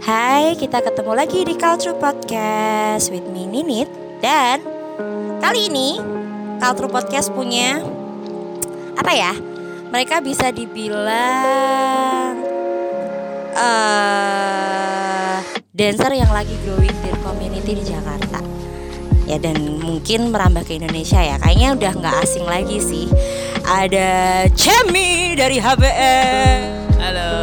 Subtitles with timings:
[0.00, 3.84] Hai, kita ketemu lagi di Culture Podcast with me Ninit
[4.24, 4.64] Dan
[5.44, 6.00] kali ini
[6.56, 7.84] Culture Podcast punya
[8.96, 9.36] Apa ya?
[9.92, 12.32] Mereka bisa dibilang
[13.52, 15.36] uh,
[15.68, 18.40] Dancer yang lagi growing di community di Jakarta
[19.28, 23.04] Ya dan mungkin merambah ke Indonesia ya Kayaknya udah nggak asing lagi sih
[23.68, 27.39] Ada Cemi dari HBM Halo.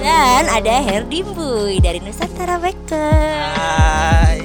[0.00, 3.36] Dan ada Herdimbuy dari Nusantara Baker.
[3.52, 4.40] Hai.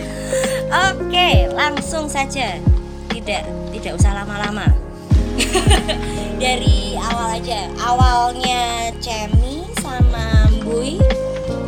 [0.91, 2.59] Oke, langsung saja.
[3.07, 4.67] Tidak tidak usah lama-lama.
[6.43, 7.71] dari awal aja.
[7.79, 10.99] Awalnya Cemi sama Bui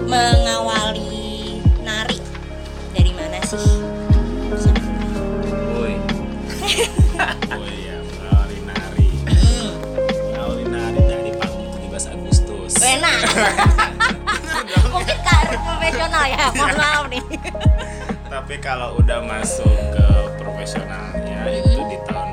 [0.04, 2.20] mengawali nari.
[2.92, 3.64] Dari mana sih?
[5.72, 5.96] Woi.
[14.94, 16.46] Mungkin karir profesional ya.
[16.54, 17.24] Mohon maaf nih.
[18.28, 22.30] Tapi kalau udah masuk ke profesionalnya itu di tahun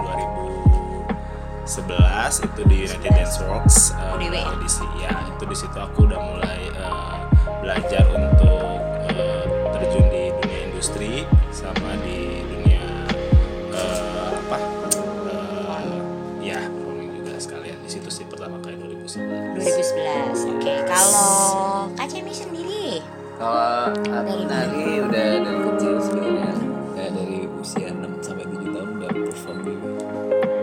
[1.65, 4.35] 2011 itu di United Dance Works eh, UDW.
[4.43, 7.17] audisi ya itu di situ aku udah mulai eh,
[7.65, 8.84] belajar untuk
[19.85, 20.57] 2011 2011.
[20.57, 23.05] Oke, kalau Kak Cemi sendiri
[23.37, 26.53] Kalau aku Dari nari udah dari kecil sebenarnya
[26.97, 29.75] kayak dari usia 6 sampai 7 tahun udah perform di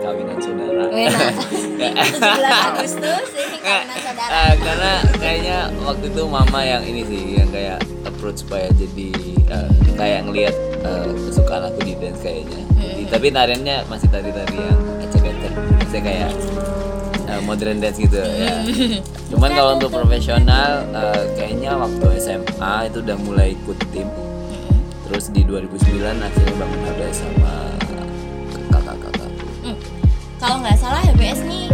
[0.02, 0.84] kawinan saudara.
[0.90, 4.32] 17 Agustus ini kawinan saudara.
[4.34, 4.92] Eh, karena
[5.22, 9.08] kayaknya waktu itu mama yang ini sih yang kayak approach supaya jadi
[9.54, 12.58] eh, kayak ngelihat eh, kesukaan aku di dance kayaknya.
[12.82, 15.52] Jadi, tapi tariannya masih tari-tari yang ecek-ecek.
[15.54, 16.30] Maksudnya kayak
[17.44, 18.62] modern dance gitu ya.
[19.30, 24.08] Cuman kalau untuk profesional eh, kayaknya waktu SMA itu udah mulai ikut tim.
[25.08, 27.54] Terus di 2009 akhirnya bangun HBS sama
[28.72, 29.30] kakak-kakak.
[29.60, 29.76] Hmm.
[30.40, 31.68] Kalau nggak salah HBS nih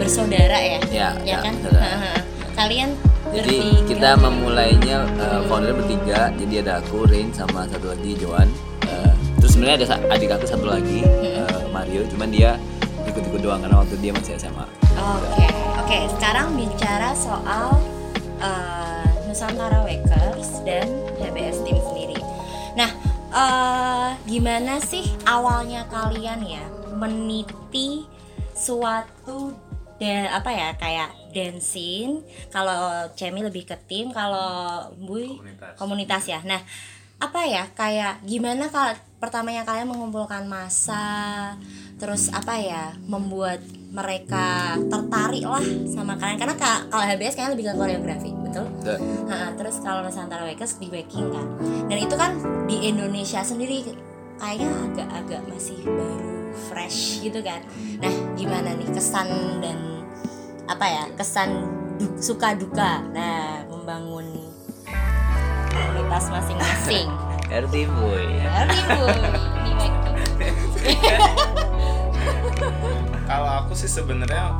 [0.00, 0.80] bersaudara ya?
[0.88, 1.54] Ya, ya ya, kan?
[1.60, 1.92] saudara.
[2.58, 2.90] Kalian
[3.30, 6.34] Jadi kita memulainya uh, founder bertiga.
[6.34, 8.50] Jadi ada aku, Rain sama satu lagi Joan.
[8.90, 12.02] Uh, terus sebenarnya ada adik aku satu lagi uh, Mario.
[12.10, 12.58] Cuman dia
[13.06, 14.79] ikut-ikut doang karena waktu dia masih SMA.
[14.98, 15.46] Oke,
[15.78, 15.98] oke.
[16.16, 17.78] Sekarang bicara soal
[18.42, 20.86] eh, Nusantara Wakers dan
[21.20, 22.18] HBS tim sendiri.
[22.74, 22.90] Nah,
[23.30, 26.64] eh, gimana sih awalnya kalian ya
[26.96, 28.06] meniti
[28.56, 29.54] suatu
[30.00, 32.24] dan apa ya kayak dancing?
[32.48, 35.76] Kalau Cemi lebih ke tim, kalau Bui Komunitas.
[35.76, 36.40] komunitas ya.
[36.42, 36.60] Nah,
[37.20, 41.52] apa ya kayak gimana kalau pertamanya kalian mengumpulkan masa
[42.00, 44.46] terus apa ya membuat mereka
[44.80, 46.38] tertarik lah sama kalian.
[46.38, 48.66] Karena ka- kalau HBS kayaknya lebih ke koreografi betul?
[48.80, 48.98] Tuh.
[49.26, 51.46] Ha, terus kalau Nusantara Wakers di backing kan.
[51.86, 53.82] Dan itu kan di Indonesia sendiri
[54.36, 56.30] kayaknya agak-agak masih baru
[56.64, 57.60] fresh gitu kan.
[57.98, 59.28] Nah gimana nih kesan
[59.58, 59.78] dan
[60.64, 61.50] apa ya kesan
[61.96, 63.02] du- suka duka?
[63.10, 64.26] Nah membangun
[65.68, 67.10] komunitas masing-masing.
[67.50, 68.26] RT boy.
[68.70, 69.02] Ribu
[69.60, 70.14] di backing
[73.30, 74.50] kalau aku sih sebenarnya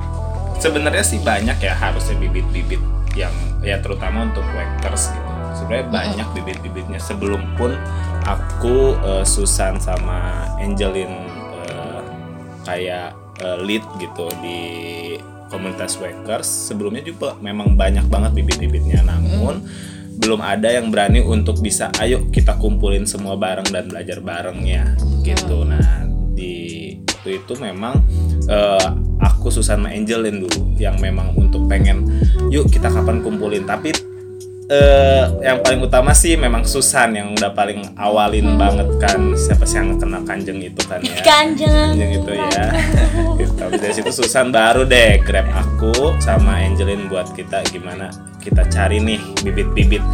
[0.63, 2.79] sebenarnya sih banyak ya harusnya bibit-bibit
[3.19, 3.35] yang
[3.67, 5.31] ya terutama untuk wakers gitu.
[5.59, 7.03] Sebenarnya banyak bibit-bibitnya.
[7.03, 7.75] Sebelum pun
[8.23, 11.11] aku eh, Susan sama Angelin
[11.67, 12.01] eh,
[12.63, 14.61] kayak eh, lead gitu di
[15.51, 19.03] komunitas wakers sebelumnya juga memang banyak banget bibit-bibitnya.
[19.03, 19.67] Namun
[20.23, 24.95] belum ada yang berani untuk bisa ayo kita kumpulin semua bareng dan belajar barengnya
[25.27, 25.67] gitu.
[25.67, 26.71] Nah di
[27.21, 28.01] waktu itu memang
[28.51, 28.87] eh,
[29.23, 32.05] aku Susan sama Angelin dulu yang memang untuk pengen
[32.51, 33.63] yuk kita kapan kumpulin.
[33.63, 33.95] Tapi
[34.67, 39.33] eh, yang paling utama sih memang Susan yang udah paling awalin banget kan.
[39.39, 41.23] Siapa sih yang kenal kanjeng itu kan ya?
[41.23, 41.95] Kanjeng.
[41.95, 42.67] Kanjeng itu ya.
[43.41, 43.57] Gitu.
[43.57, 49.01] Habis dari situ Susan baru deh grab aku sama Angelin buat kita gimana kita cari
[49.01, 50.05] nih bibit-bibit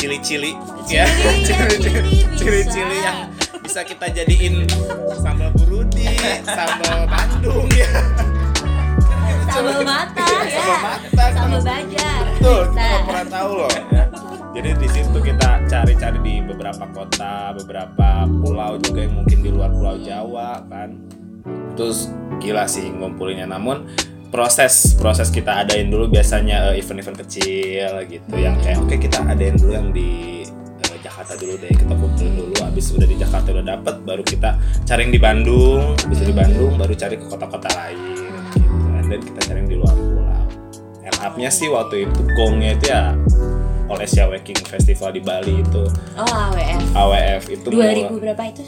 [0.00, 0.56] cili-cili
[0.88, 1.04] ya.
[2.38, 3.28] Cili-cili yang
[3.70, 4.66] bisa kita jadiin
[5.22, 6.02] sambal burudi
[6.42, 7.86] sambal Bandung ya
[9.46, 11.60] sambal mata ya Sambal mata, sambal
[12.42, 12.82] Tuh, Bisa.
[12.82, 13.70] kita pernah tahu loh.
[13.94, 14.04] ya.
[14.58, 19.70] Jadi di situ kita cari-cari di beberapa kota, beberapa pulau juga yang mungkin di luar
[19.70, 20.98] Pulau Jawa kan.
[21.78, 22.10] Terus
[22.42, 23.46] gila sih ngumpulinnya.
[23.46, 23.86] Namun
[24.34, 29.54] proses proses kita adain dulu biasanya eh, event-event kecil gitu yang kayak oke kita adain
[29.54, 30.42] dulu yang di
[31.20, 34.50] Jakarta dulu deh kita kumpulin dulu habis udah di Jakarta udah dapet baru kita
[34.88, 38.00] cari yang di Bandung habis itu di Bandung baru cari ke kota-kota lain
[38.56, 40.44] gitu dan kita cari yang di luar pulau
[41.04, 43.12] line up-nya sih waktu itu gongnya itu ya
[43.92, 45.84] all Asia Waking Festival di Bali itu
[46.16, 46.80] Oh AWF.
[46.96, 48.62] AWF itu 2000 berapa itu?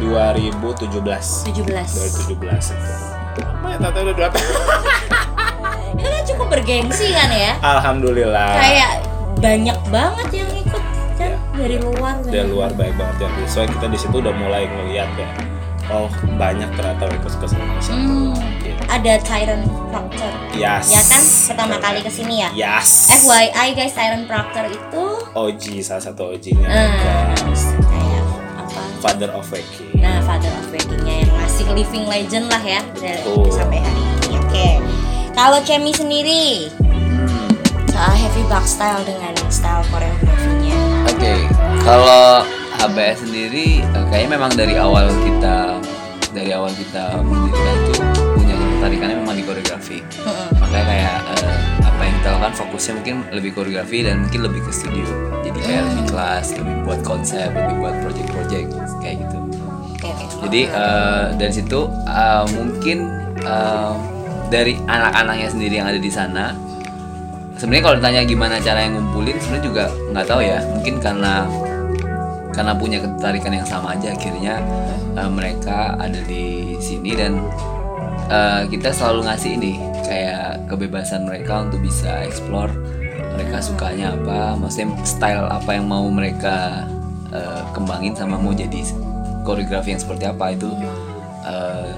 [0.00, 0.32] Lupa.
[0.64, 2.40] 2017 17.
[2.40, 4.48] 2017 itu lama ya tata udah dua tahun
[5.92, 7.52] Itu kan cukup bergengsi kan ya?
[7.60, 8.92] Alhamdulillah Kayak
[9.34, 10.53] banyak banget yang.
[11.54, 12.14] Dari luar.
[12.20, 12.46] dari banyak.
[12.50, 15.28] luar baik banget di soalnya kita di situ udah mulai ngeliat ya
[15.86, 18.32] oh banyak ternyata Wakers ke Indonesia Hmm.
[18.58, 18.80] Gitu.
[18.84, 20.32] Ada Tyrant Proctor.
[20.52, 20.88] Yes.
[20.88, 21.20] Ya kan?
[21.20, 22.48] Pertama kali ke sini ya.
[22.50, 23.12] Yes.
[23.12, 27.62] FYI guys, Tyrant Proctor itu OG salah satu OG-nya eh, guys.
[27.76, 28.24] kayak
[28.56, 28.80] apa?
[28.98, 30.00] Father of Waking.
[30.00, 33.52] Nah, Father of Wakingnya yang masih living legend lah ya dari Betul.
[33.52, 34.28] sampai hari ini.
[34.38, 34.68] Oke.
[35.34, 36.72] Kalau Chemi sendiri
[37.94, 41.06] Soal heavy back style dengan style koreografinya.
[41.14, 41.46] Oke,
[41.86, 42.42] kalau
[42.82, 45.78] HBS sendiri eh, kayaknya memang dari awal kita
[46.34, 47.94] dari awal kita mendirikan itu
[48.34, 50.02] punya ketertarikannya memang di koreografi.
[50.58, 51.54] Makanya kayak eh,
[51.86, 55.06] apa yang kita lakukan fokusnya mungkin lebih koreografi dan mungkin lebih ke studio.
[55.46, 58.68] Jadi kayak lebih kelas, lebih buat konsep, lebih buat project-project
[59.06, 59.38] kayak gitu.
[60.42, 62.98] Jadi eh, dari situ eh, mungkin
[63.38, 63.92] eh,
[64.50, 66.73] dari anak-anaknya sendiri yang ada di sana.
[67.54, 70.58] Sebenarnya kalau ditanya gimana cara yang ngumpulin, sebenarnya juga nggak tahu ya.
[70.74, 71.34] Mungkin karena
[72.54, 74.14] karena punya ketertarikan yang sama aja.
[74.14, 74.62] Akhirnya
[75.14, 77.38] eh, mereka ada di sini dan
[78.30, 79.72] eh, kita selalu ngasih ini
[80.04, 82.70] kayak kebebasan mereka untuk bisa explore
[83.34, 86.86] mereka sukanya apa, maksudnya style apa yang mau mereka
[87.34, 88.86] eh, kembangin sama mau jadi
[89.42, 90.54] koreografi yang seperti apa.
[90.54, 90.70] Itu
[91.42, 91.90] eh,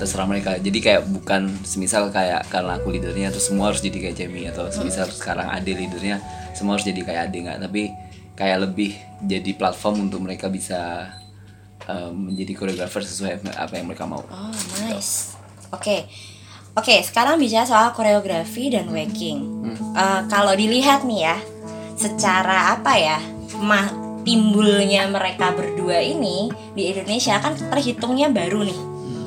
[0.00, 0.56] terserah mereka.
[0.56, 4.72] Jadi kayak bukan semisal kayak karena aku leadernya terus semua harus jadi kayak Jamie atau
[4.72, 6.18] semisal sekarang Ade leadernya
[6.56, 7.82] semua harus jadi kayak Ade nggak, tapi
[8.34, 11.12] kayak lebih jadi platform untuk mereka bisa
[11.84, 14.24] eh, menjadi koreografer sesuai apa yang mereka mau.
[14.24, 14.54] Oh,
[14.88, 15.36] nice.
[15.70, 16.08] Oke.
[16.70, 19.38] Oke, sekarang bicara soal koreografi dan waking.
[19.92, 21.36] Eh, kalau dilihat nih ya,
[21.98, 23.18] secara apa ya,
[23.58, 23.90] mah
[24.22, 28.80] timbulnya mereka berdua ini di Indonesia kan terhitungnya baru nih.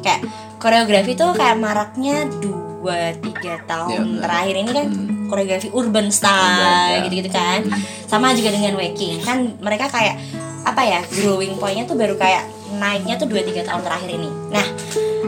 [0.04, 0.22] Kayak
[0.64, 4.88] koreografi tuh kayak maraknya dua tiga tahun Ya, terakhir ini kan
[5.28, 7.00] koreografi urban style Urban, ya.
[7.04, 7.60] gitu-gitu kan.
[8.08, 10.16] Sama juga dengan waking kan mereka kayak
[10.64, 14.30] apa ya growing pointnya tuh baru kayak naiknya tuh 2-3 tahun terakhir ini.
[14.50, 14.66] Nah,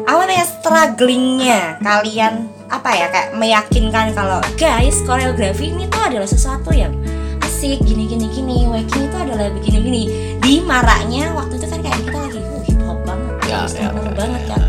[0.05, 2.33] awalnya ya strugglingnya kalian
[2.65, 6.95] apa ya kayak meyakinkan kalau guys koreografi ini tuh adalah sesuatu yang
[7.41, 10.03] asik gini gini gini waking itu adalah begini begini
[10.39, 14.11] di maraknya waktu itu kan kayak kita lagi uh, hip hop banget Ya, ya, ya,
[14.11, 14.49] banget ya.
[14.49, 14.61] kan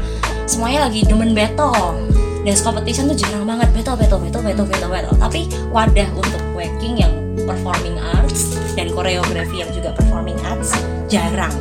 [0.47, 1.99] semuanya lagi demen battle.
[2.47, 3.69] Dance competition tuh jarang banget.
[3.75, 5.17] Battle battle battle battle battle battle.
[5.19, 5.41] Tapi
[5.75, 7.13] wadah untuk waking yang
[7.45, 10.73] performing arts dan koreografi yang juga performing arts
[11.11, 11.53] jarang.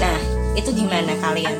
[0.00, 0.18] Nah
[0.56, 1.54] itu gimana kalian?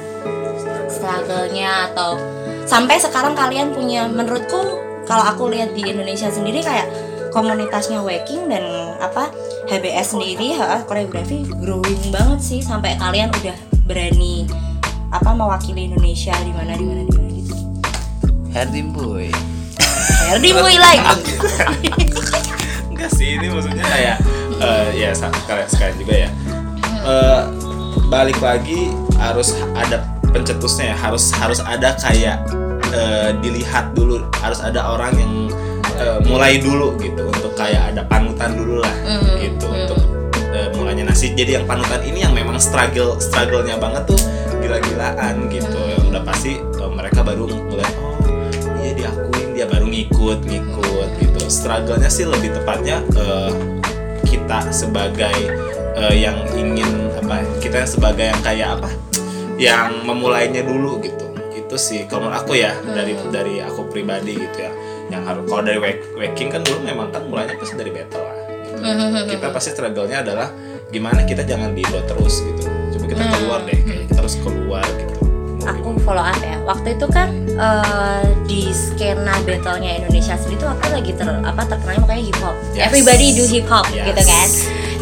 [0.89, 2.17] Struggle-nya atau
[2.65, 6.89] sampai sekarang kalian punya menurutku kalau aku lihat di Indonesia sendiri kayak
[7.31, 8.65] komunitasnya waking dan
[8.97, 9.29] apa
[9.69, 12.61] HBS sendiri ha, koreografi growing banget sih.
[12.65, 13.57] Sampai kalian udah
[13.87, 14.49] berani
[15.17, 17.55] apa mewakili Indonesia di mana di mana di mana gitu.
[18.53, 19.29] Herdim boy.
[20.27, 20.99] Herdi Boy lagi.
[22.91, 24.17] Enggak sih ini maksudnya kayak
[24.59, 26.31] eh, ya sekalian sekalian juga ya.
[27.07, 27.43] Eh,
[28.09, 28.91] balik lagi
[29.21, 30.03] harus ada
[30.33, 32.43] pencetusnya ya harus harus ada kayak
[32.91, 35.33] eh, dilihat dulu harus ada orang yang
[35.97, 39.79] eh, mulai dulu gitu untuk kayak ada panutan dulu lah Mhm, gitu mhm.
[39.87, 40.01] untuk
[40.51, 44.21] eh, mulanya nasi jadi yang panutan ini yang memang struggle struggle-nya banget tuh
[44.67, 45.79] gila-gilaan gitu.
[45.79, 48.19] Yang udah pasti eh, mereka baru mulai oh
[48.83, 51.41] iya diakuin dia baru ngikut ngikut gitu.
[51.47, 53.53] Struggle-nya sih lebih tepatnya eh,
[54.27, 55.39] kita sebagai
[55.95, 58.91] eh, yang ingin apa kita yang sebagai yang kayak apa
[59.57, 61.31] yang memulainya dulu gitu.
[61.55, 64.71] Itu sih kalau menurut aku ya dari dari aku pribadi gitu ya
[65.07, 68.35] yang harus kalau dari wak- waking kan dulu memang kan mulainya pasti dari battle lah
[68.67, 68.79] gitu.
[69.39, 70.51] kita pasti struggle-nya adalah
[70.91, 73.33] gimana kita jangan di Indo terus gitu coba kita Hmm.
[73.35, 75.15] keluar deh kayak kita harus keluar gitu
[75.67, 80.85] aku follow up ya waktu itu kan eh, di skena battlenya Indonesia sendiri tuh aku
[80.91, 82.87] lagi ter apa terkenal makanya hip hop Yes.
[82.87, 84.07] everybody do hip hop Yes.
[84.07, 84.49] gitu kan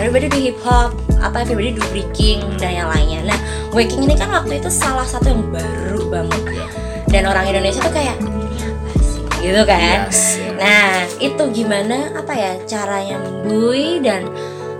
[0.00, 3.38] everybody do hip hop apa everybody do breaking dan yang lainnya nah
[3.70, 6.66] waking ini kan waktu itu salah satu yang baru banget ya
[7.10, 8.32] dan orang Indonesia tuh kayak "Ini
[8.64, 10.48] apa sih?" gitu kan Yes, ya.
[10.56, 14.26] nah itu gimana apa ya caranya Bui dan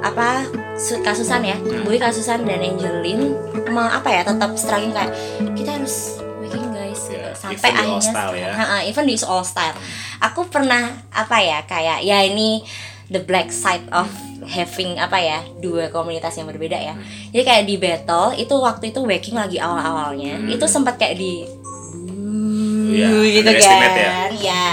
[0.01, 1.83] apa kasusan ya Hmm.
[1.83, 3.35] Bui kasusan dan Angelin
[3.69, 5.11] mau apa ya tetap struggling kayak
[5.53, 7.03] kita harus waking guys
[7.35, 8.51] sampai even di All akhirnya Style ya.
[8.83, 9.77] Even di all style
[10.19, 12.63] aku pernah apa ya kayak ya ini
[13.07, 14.07] the black side of
[14.45, 16.95] having apa ya dua komunitas yang berbeda ya
[17.31, 20.51] jadi kayak di battle itu waktu itu waking lagi awal-awalnya Hmm.
[20.51, 21.49] itu sempat kayak di
[22.87, 24.07] Iya, gitu underestimate ya.
[24.07, 24.67] kan ya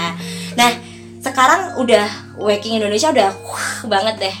[0.54, 0.70] nah
[1.18, 2.06] sekarang udah
[2.38, 4.36] waking Indonesia udah wah banget deh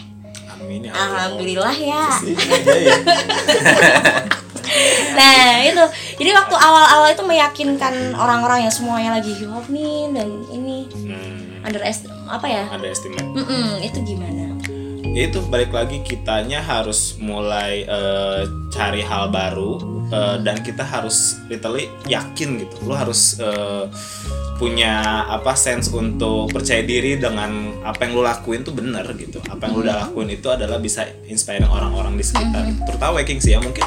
[0.62, 2.06] Amin ya alhamdulillah ya.
[5.12, 5.84] Nah itu.
[6.16, 11.60] Jadi waktu awal-awal itu meyakinkan orang-orang yang semuanya lagi hip hop nih dan ini Hmm,
[11.66, 12.64] underest apa ya?
[12.72, 13.28] Ada estimate.
[13.36, 14.56] Mm-mm, itu gimana?
[15.12, 19.76] Itu balik lagi kitanya harus mulai eh, cari hal baru
[20.08, 22.76] eh, dan kita harus literally yakin gitu.
[22.88, 23.84] Lo harus eh,
[24.62, 29.42] punya apa sense untuk percaya diri dengan apa yang lo lakuin tuh bener gitu.
[29.50, 32.70] Apa yang lo udah lakuin itu adalah bisa inspire orang-orang di sekitar.
[32.86, 33.82] Terutama waking sih ya mungkin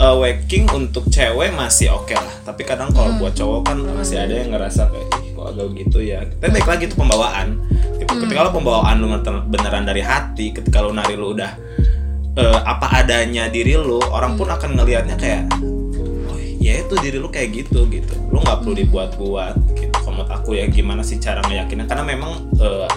[0.00, 2.32] eh, waking untuk cewek masih oke lah.
[2.48, 5.98] Tapi kadang kalau buat cowok kan masih ada yang ngerasa kayak "Ih, kok agak gitu
[6.00, 6.24] ya?
[6.24, 7.60] Tapi baik lagi itu pembawaan.
[8.00, 8.12] Gitu.
[8.24, 11.52] ketika lo pembawaan lu bener- beneran dari hati ketika lo nari lo udah
[12.40, 17.28] eh, apa adanya diri lo orang pun akan ngelihatnya kayak oh ya itu diri lo
[17.28, 18.16] kayak gitu gitu.
[18.32, 19.89] Lo nggak perlu dibuat-buat gitu
[20.20, 22.88] menurut aku ya gimana sih cara meyakinnya karena memang eh,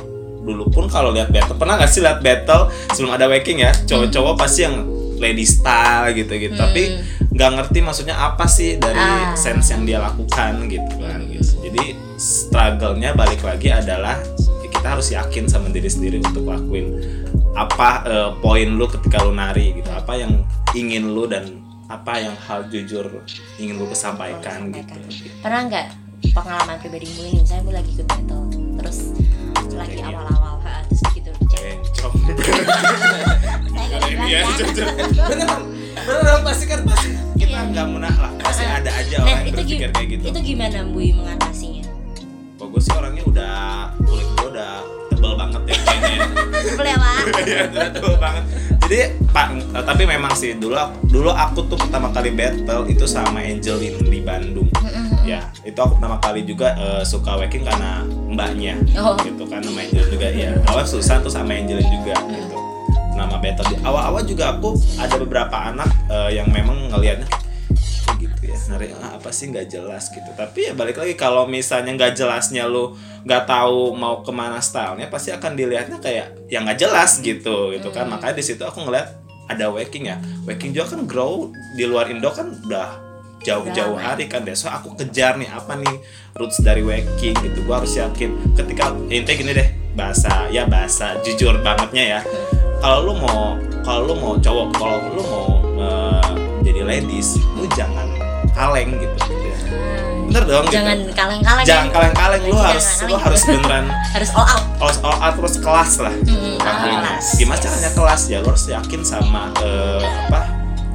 [0.43, 3.71] dulu pun kalau lihat battle pernah nggak sih lihat battle sebelum ada waking ya?
[3.87, 4.83] Cowok-cowok pasti yang
[5.15, 6.51] lady style gitu gitu.
[6.59, 6.99] Tapi
[7.31, 9.31] nggak ngerti maksudnya apa sih dari Ah.
[9.33, 11.63] sense yang dia lakukan gitu kan gitu.
[11.63, 14.19] jadi struggle-nya balik lagi adalah
[14.61, 16.93] kita harus yakin sama diri sendiri untuk lakuin
[17.55, 19.87] apa eh, poin lu ketika lu nari gitu.
[19.89, 20.43] Apa yang
[20.75, 23.05] ingin lu dan apa yang hal jujur
[23.57, 24.91] ingin lu sampaikan gitu.
[25.39, 25.87] Pernah nggak
[26.31, 28.43] pengalaman pribadi gue ini misalnya gue lagi ikut battle
[28.79, 28.97] terus
[29.73, 31.31] lagi awal-awal terus gitu
[34.63, 34.77] jujur
[35.27, 35.61] beneran
[35.93, 37.09] beneran pasti kan pasti.
[37.39, 40.23] Kita nggak munah lah pasti ada aja nah orang yang berpikir kayak gitu.
[40.31, 41.83] itu gimana Bui mengatasinya?
[42.59, 43.55] Kok gue sih orangnya udah
[44.03, 44.73] kulit gue udah
[45.11, 46.17] tebal banget ya kayaknya.
[46.63, 47.15] Sebel ya Pak?
[47.47, 48.43] Iya, udah tebal banget.
[48.83, 48.99] Jadi
[49.31, 50.75] pak eh, tapi memang sih dulu
[51.07, 54.69] dulu aku tuh pertama kali battle itu sama Angelin di Bandung
[55.23, 59.15] ya itu aku pertama kali juga eh, suka waking karena mbaknya Oh.
[59.19, 60.51] gitu kan nama Angelin juga ya.
[60.67, 62.57] Awal susah tuh sama Angelin juga gitu.
[63.13, 67.29] Nama battle di awal-awal juga aku ada beberapa anak eh, yang memang ngelihatnya
[68.03, 68.57] "Kok gitu ya?
[68.67, 70.27] Nari ah, apa sih nggak jelas gitu.
[70.33, 75.07] Tapi ya balik lagi kalau misalnya nggak jelasnya lu nggak tahu mau ke mana stylenya
[75.07, 78.09] pasti akan dilihatnya kayak yang nggak jelas gitu gitu kan.
[78.09, 79.13] Makanya di situ aku ngeliat
[79.45, 80.17] ada waking ya.
[80.43, 83.12] Waking juga kan grow di luar Indo kan udah
[83.43, 85.95] jauh-jauh hari kan so aku kejar nih apa nih
[86.33, 91.59] roots dari waking gitu gua harus yakin ketika intinya gini deh bahasa ya bahasa jujur
[91.59, 92.21] bangetnya ya
[92.79, 95.47] kalau lu mau kalau lu mau cowok kalau lu mau
[95.77, 96.29] eh,
[96.63, 98.07] jadi ladies lu jangan
[98.53, 99.55] kaleng gitu ya.
[100.23, 100.73] bener dong gitu.
[100.73, 101.93] jangan kaleng-kaleng jangan ya.
[101.93, 103.21] kaleng-kaleng lu Jangan harus lu kaleng-kaleng.
[103.21, 107.11] harus beneran harus all out all, all out terus kelas lah Hmm, lakuinnya.
[107.13, 107.25] kelas.
[107.37, 110.39] gimana caranya kelas ya lu harus yakin sama eh, apa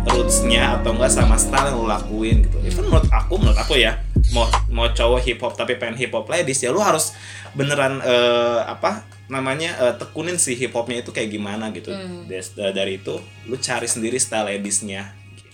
[0.08, 2.56] rootsnya atau enggak sama style yang lu lakuin gitu.
[2.62, 4.00] Even menurut aku menurut aku ya
[4.30, 7.16] mau mau cowok hip hop tapi pengen hip hop ladies ya lu harus
[7.52, 11.88] beneran eh, apa namanya eh, tekunin si hip hopnya itu kayak gimana gitu.
[11.88, 12.24] Hmm.
[12.24, 15.48] Des- dari itu lu cari sendiri style ladiesnya gitu.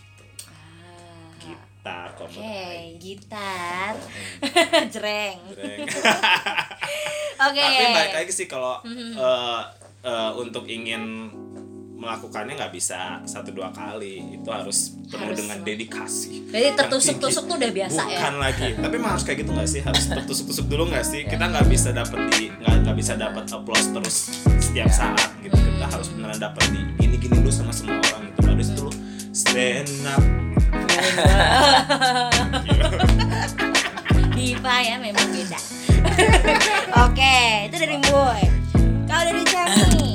[0.46, 3.92] Ah, gitar kalau oke menurut gitar.
[4.94, 5.38] Jreng.
[5.50, 5.87] Jreng.
[7.46, 7.61] oke.
[7.61, 9.14] Tapi balik lagi sih kalau Mhm.
[9.14, 9.62] eh,
[10.02, 11.30] eh, untuk ingin
[12.04, 14.37] melakukannya nggak bisa satu dua kali.
[14.37, 15.38] Itu harus penuh Harus.
[15.40, 16.52] dengan dedikasi.
[16.52, 18.20] Jadi tertusuk-tusuk tuh udah biasa ya?
[18.20, 18.68] bukan lagi.
[18.76, 19.80] Tapi emang harus kayak gitu nggak sih?
[19.80, 21.25] Harus tertusuk-tusuk dulu nggak sih?
[21.25, 24.16] Kita nggak bisa dapet di nggak bisa dapat applause terus
[24.61, 25.56] setiap saat gitu.
[25.56, 28.40] Kita harus beneran dapat di gini gini dulu sama semua orang gitu.
[28.44, 28.92] Baru itu lu
[29.32, 30.23] stand up.
[34.37, 35.58] Diva ya memang beda.
[37.08, 37.37] Oke
[37.73, 38.42] itu dari boy.
[39.08, 40.13] Kalau dari Oke.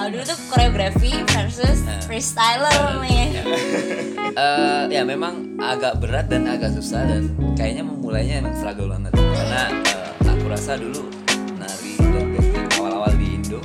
[0.00, 2.00] Kalau dulu tuh koreografi versus Nah.
[2.02, 3.44] freestyler nih.
[4.30, 9.12] Eh, ya memang agak berat dan agak susah dan kayaknya memulainya emang struggle banget.
[9.12, 11.04] Karena eh, aku rasa dulu
[11.54, 13.60] nari dan breaking awal-awal di Indo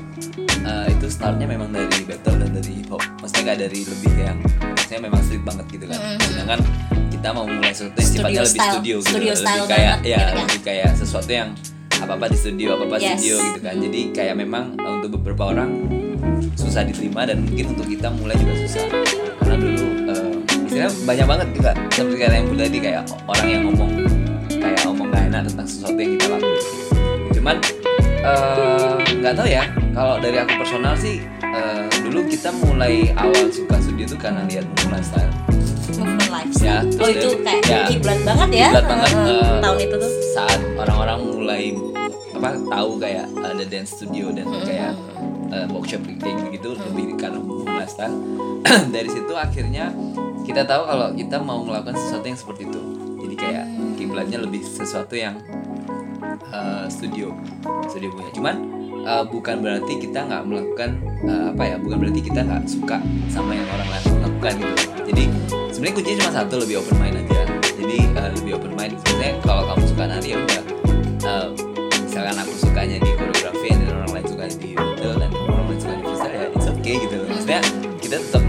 [0.60, 3.00] eh, itu startnya memang dari battle dan dari hip hop.
[3.18, 6.00] Maksudnya nggak dari lebih kayak yang maksudnya memang street banget gitu kan.
[6.20, 6.60] Sedangkan
[7.08, 10.36] kita mau mulai sesuatu yang sifatnya lebih studio gitu Studio lebih kayak ya gitu kan.
[10.42, 11.50] lebih kayak sesuatu yang
[11.96, 13.08] apa apa di studio apa apa Yes.
[13.16, 13.76] studio gitu kan.
[13.80, 15.70] Jadi kayak memang untuk beberapa orang
[16.56, 18.86] susah diterima dan mungkin untuk kita mulai juga susah.
[19.40, 20.30] Karena dulu eh,
[20.66, 23.92] istilahnya banyak banget juga seperti kata yang tadi kayak orang yang ngomong
[24.50, 26.58] kayak ngomong gak enak tentang sesuatu yang kita lakuin.
[27.32, 27.56] Cuman
[28.22, 33.78] eh, nggak tahu ya kalau dari aku personal sih eh, dulu kita mulai awal suka
[33.80, 35.32] studio tuh karena lihat Mulan Style
[35.96, 36.66] movement lifestyle.
[36.66, 37.84] Ya, oh itu dari- kayak ya.
[37.88, 38.68] kiblat banget ya?
[38.70, 40.12] Kiblat banget, Heeh, eh, tahun itu tuh.
[40.34, 41.64] saat orang-orang mulai
[42.36, 44.92] apa tahu kayak ada dance studio dan kayak
[45.52, 47.40] uh, workshop kayak gitu lebih karena
[47.86, 48.18] Style.
[48.96, 49.94] Dari situ akhirnya
[50.44, 52.82] kita tahu kalau kita mau melakukan sesuatu yang seperti itu.
[53.26, 53.66] Jadi kayak
[53.98, 55.38] kiblatnya lebih sesuatu yang
[56.54, 57.34] uh, studio
[57.90, 58.30] studio punya.
[58.34, 58.56] Cuman
[59.06, 60.90] uh, bukan berarti kita nggak melakukan
[61.26, 62.98] uh, apa ya bukan berarti kita nggak suka
[63.30, 64.74] sama yang orang lain lakukan gitu.
[65.14, 65.24] Jadi
[65.74, 67.42] sebenarnya kuncinya cuma satu lebih open mind aja.
[67.78, 68.94] Jadi uh, lebih open mind.
[69.06, 70.62] Sebenarnya kalau kamu suka nari ya udah.
[71.26, 71.65] Uh,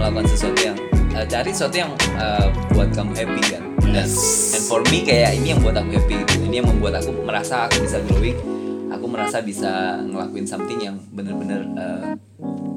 [0.06, 0.76] melakukan sesuatu yang
[1.18, 3.62] uh, cari sesuatu yang uh, buat kamu happy kan?
[3.82, 6.46] Dan and for me kayak ini yang buat aku happy gitu.
[6.46, 8.38] Ini yang membuat aku merasa aku bisa growing
[8.86, 12.14] aku merasa bisa ngelakuin something yang bener-bener uh,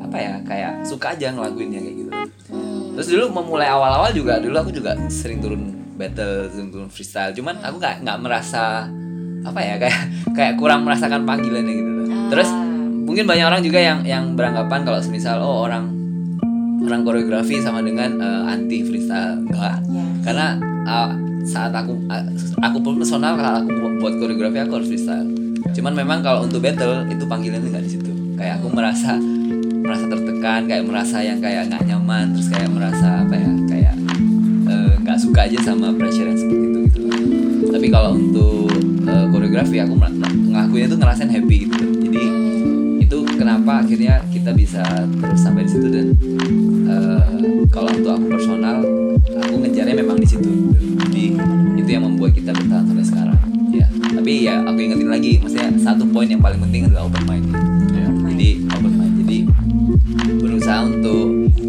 [0.01, 2.11] apa ya kayak suka aja ngelakuinnya kayak gitu.
[2.97, 7.31] Terus dulu memulai awal-awal juga dulu aku juga sering turun battle sering turun freestyle.
[7.37, 8.89] Cuman aku nggak nggak merasa
[9.45, 9.99] apa ya kayak
[10.37, 11.91] kayak kurang merasakan panggilannya gitu.
[11.95, 12.07] Loh.
[12.29, 12.49] terus
[13.09, 15.98] mungkin banyak orang juga yang yang beranggapan kalau semisal oh orang
[16.83, 19.39] orang koreografi sama dengan uh, anti freestyle.
[19.45, 19.83] Enggak.
[19.89, 20.05] Ya.
[20.19, 20.47] karena
[20.85, 21.11] uh,
[21.47, 22.23] saat aku uh,
[22.61, 25.27] aku pun personal kalau aku bu- buat koreografi aku harus freestyle.
[25.75, 28.11] Cuman memang kalau untuk battle itu panggilannya nggak di situ.
[28.35, 29.19] Kayak aku merasa
[29.79, 33.95] merasa tertekan kayak merasa yang kayak nggak nyaman terus kayak merasa apa ya kayak
[35.01, 36.99] nggak suka aja sama pressure yang seperti itu gitu
[37.73, 38.69] tapi kalau untuk
[39.09, 41.85] eh, koreografi aku ngelakuinnya tuh ngerasain happy gitu.
[42.05, 42.23] Jadi
[43.01, 46.07] itu kenapa akhirnya kita bisa terus sampai di situ dan
[46.89, 47.21] eh,
[47.69, 48.81] kalau untuk aku personal
[49.29, 50.49] aku ngejarnya memang di situ.
[51.05, 51.23] Jadi
[51.77, 53.39] itu yang membuat kita bertahan sampai sekarang.
[53.69, 57.45] Ya tapi ya aku ingetin lagi maksudnya satu poin yang paling penting adalah open mind.
[57.93, 58.07] Ya.
[58.33, 59.13] jadi open mind.
[59.25, 59.37] Jadi
[60.39, 61.25] berusaha untuk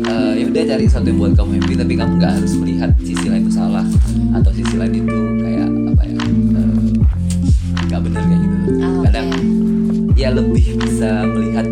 [0.09, 3.27] eh, ya udah cari sesuatu yang buat kamu happy tapi kamu nggak harus melihat sisi
[3.29, 3.87] lain itu salah
[4.35, 6.75] atau sisi lain itu kayak apa ya eh,
[7.91, 8.57] nggak benar kayak gitu.
[8.81, 9.29] Oh, kadang
[10.21, 11.70] ya lebih bisa melihat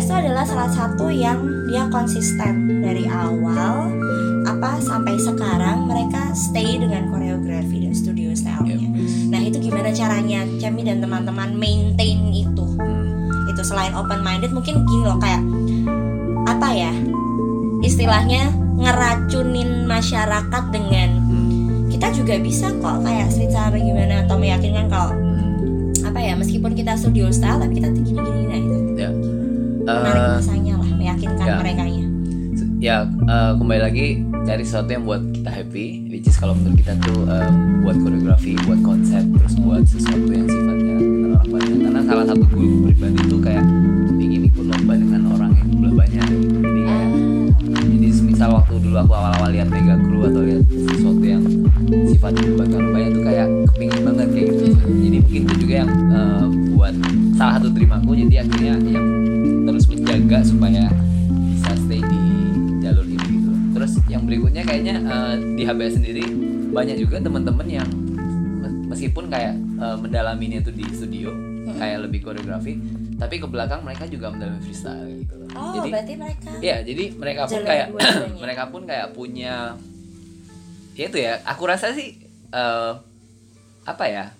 [0.00, 3.92] HBS itu adalah salah satu yang dia konsisten dari awal
[4.48, 8.80] apa sampai sekarang mereka stay dengan koreografi dan studio style-nya.
[9.28, 12.64] Nah itu gimana caranya Cemi dan teman-teman maintain itu?
[12.80, 15.44] Hmm, Itu selain open minded mungkin gini loh kayak
[16.48, 16.92] apa ya
[17.84, 25.12] istilahnya ngeracunin masyarakat dengan hmm, kita juga bisa kok kayak apa gimana atau meyakinkan kalau
[25.12, 26.08] hmm.
[26.08, 28.69] apa ya meskipun kita studio style tapi kita gini-gini nah
[29.92, 31.56] menarik Eh, masanya lah meyakinkan ya.
[31.58, 32.04] mereka nya
[32.80, 34.06] ya eh, kembali lagi
[34.40, 38.56] cari sesuatu yang buat kita happy which is kalau menurut kita tuh em, buat koreografi
[38.64, 40.94] buat konsep terus buat sesuatu yang sifatnya
[41.28, 43.64] orang banyak karena salah satu goal pribadi tuh kayak
[44.16, 46.56] ingin ikut lomba dengan orang yang jumlah banyak gitu.
[46.56, 47.08] jadi kayak
[47.90, 51.42] jadi misal waktu dulu aku awal-awal lihat mega crew atau lihat sesuatu yang
[52.08, 56.44] sifatnya melibatkan banyak tuh kayak kepingin banget kayak gitu jadi mungkin itu juga yang eh,
[56.72, 56.94] buat
[57.36, 59.06] salah satu dream aku jadi akhirnya yang
[60.30, 60.84] menjaga supaya
[61.50, 62.20] bisa stay di
[62.78, 66.22] jalur ini gitu terus yang berikutnya kayaknya eh, di HBS sendiri
[66.70, 67.88] banyak juga teman-teman yang
[68.62, 71.34] mes- meskipun kayak eh, mendalaminya itu di studio
[71.72, 72.78] kayak lebih koreografi
[73.18, 75.48] tapi ke belakang mereka juga mendalami freestyle gitu loh.
[75.50, 78.38] oh jadi berarti mereka Iya, jadi mereka pun kayak dua-duanya.
[78.46, 79.54] mereka pun kayak punya
[80.94, 81.42] ya itu ya.
[81.44, 82.92] Aku rasa sih eh,
[83.82, 84.30] apa ya?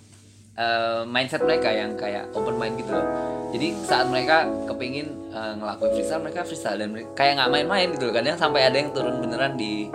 [0.60, 3.06] Eh, mindset mereka yang kayak open mind gitu loh.
[3.50, 8.04] Jadi saat mereka kepingin eh, ngelakuin freestyle, mereka freestyle dan mereka kayak nggak main-main gitu
[8.12, 8.14] loh.
[8.14, 9.88] Kadang sampai ada yang turun beneran di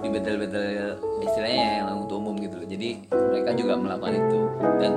[0.00, 2.66] di battle-battle istilahnya yang untuk umum gitu loh.
[2.68, 4.40] Jadi mereka juga melakukan itu
[4.80, 4.92] dan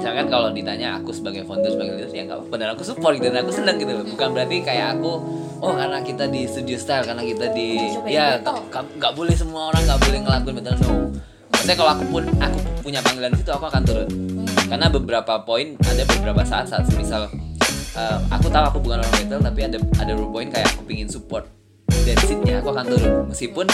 [0.00, 3.28] misalkan kalau ditanya aku sebagai founder sebagai leader ya nggak apa-apa dan aku support gitu
[3.28, 5.12] dan aku seneng gitu loh bukan berarti kayak aku
[5.60, 9.84] oh karena kita di studio style karena kita di Coba ya nggak boleh semua orang
[9.84, 10.92] nggak boleh ngelakuin battle no
[11.60, 14.08] maksudnya kalau aku pun aku punya panggilan situ aku akan turun.
[14.64, 17.28] Karena beberapa poin ada beberapa saat saat misal
[18.00, 21.44] eh, aku tahu aku bukan orang battle tapi ada ada poin kayak aku pingin support
[22.08, 23.12] dan scene-nya aku akan turun.
[23.28, 23.68] Meskipun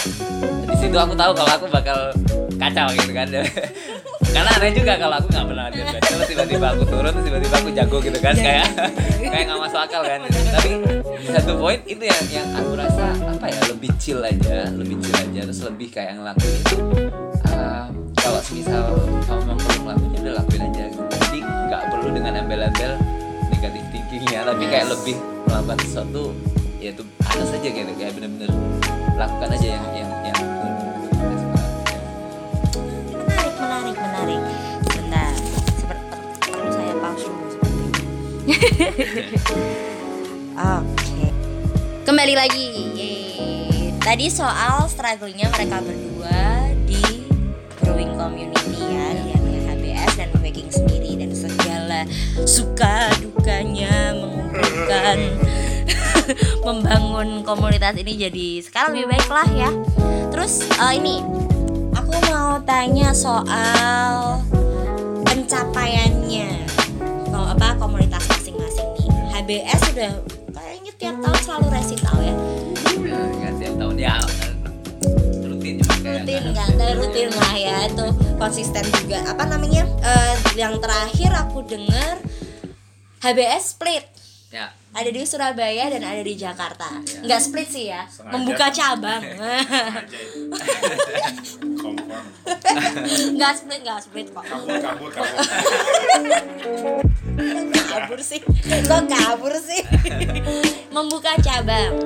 [0.67, 2.11] di situ aku tahu kalau aku bakal
[2.59, 3.31] kacau gitu kan.
[4.35, 7.71] Karena aneh juga kalau aku nggak pernah latihan terus tiba-tiba aku turun terus tiba-tiba aku
[7.71, 8.67] jago gitu kan kayak
[9.31, 10.27] kayak nggak masuk akal kan.
[10.27, 10.69] Tapi
[11.23, 15.17] di satu poin itu yang yang aku rasa apa ya lebih chill aja lebih chill
[15.23, 16.77] aja terus lebih kayak ngelakuin itu
[18.19, 18.83] kalau misal
[19.27, 21.03] kamu memang perlu ngelakuin ya udah lakuin aja gitu.
[21.27, 22.93] jadi nggak perlu dengan embel-embel
[23.51, 26.25] negatif thinkingnya tapi kayak lebih melakukan sesuatu
[26.83, 28.51] ya itu ada saja gitu kayak bener-bener
[29.17, 30.41] lakukan aja yang yang yang
[33.57, 34.41] menarik menarik menarik.
[34.87, 35.33] Sebentar.
[35.81, 36.07] Seperti
[36.51, 37.57] perlu saya pause dulu
[40.57, 41.27] oke.
[42.07, 42.67] Kembali lagi.
[42.95, 43.91] Yeay.
[44.07, 46.56] tadi soal strugglingnya mereka berdua
[48.27, 49.39] community ya area
[49.71, 52.03] HBS dan baking sendiri dan segala
[52.43, 55.19] suka dukanya mengumpulkan
[56.67, 59.71] membangun komunitas ini jadi sekarang lebih baik lah ya.
[60.35, 61.23] Terus eh, ini
[61.95, 64.43] aku mau tanya soal
[65.23, 66.67] pencapaiannya.
[67.31, 69.07] Kalau apa komunitas masing-masing nih.
[69.39, 70.11] HBS sudah
[70.51, 72.35] kayaknya tiap tahun selalu resital ya.
[72.91, 73.95] Nggak tiap tahun.
[74.03, 74.19] Ya
[76.27, 78.03] rutin nggak ada rutin lah ya itu
[78.35, 79.23] konsisten juga.
[79.31, 79.87] Apa namanya?
[80.03, 82.19] Eh, yang terakhir aku dengar
[83.23, 84.03] HBS split.
[84.51, 84.75] Ya.
[84.91, 86.99] Ada di Surabaya dan ada di Jakarta.
[86.99, 87.31] Iya.
[87.31, 88.35] nggak split sih ya Sengaja.
[88.35, 89.23] membuka cabang.
[93.39, 94.43] Nggak split nggak split kok.
[94.43, 95.39] Kabur kabur kabur.
[97.71, 98.43] Kabur sih.
[98.67, 99.79] Kok kabur sih?
[100.95, 102.03] Membuka cabang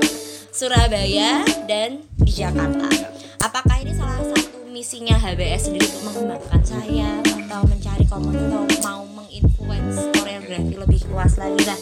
[0.52, 3.00] Surabaya dan di Jakarta
[3.40, 9.02] apakah ini salah satu misinya HBS sendiri untuk mengembangkan saya atau mencari komunitas atau mau
[9.24, 11.78] menginfluence koreografi lebih luas lagi lah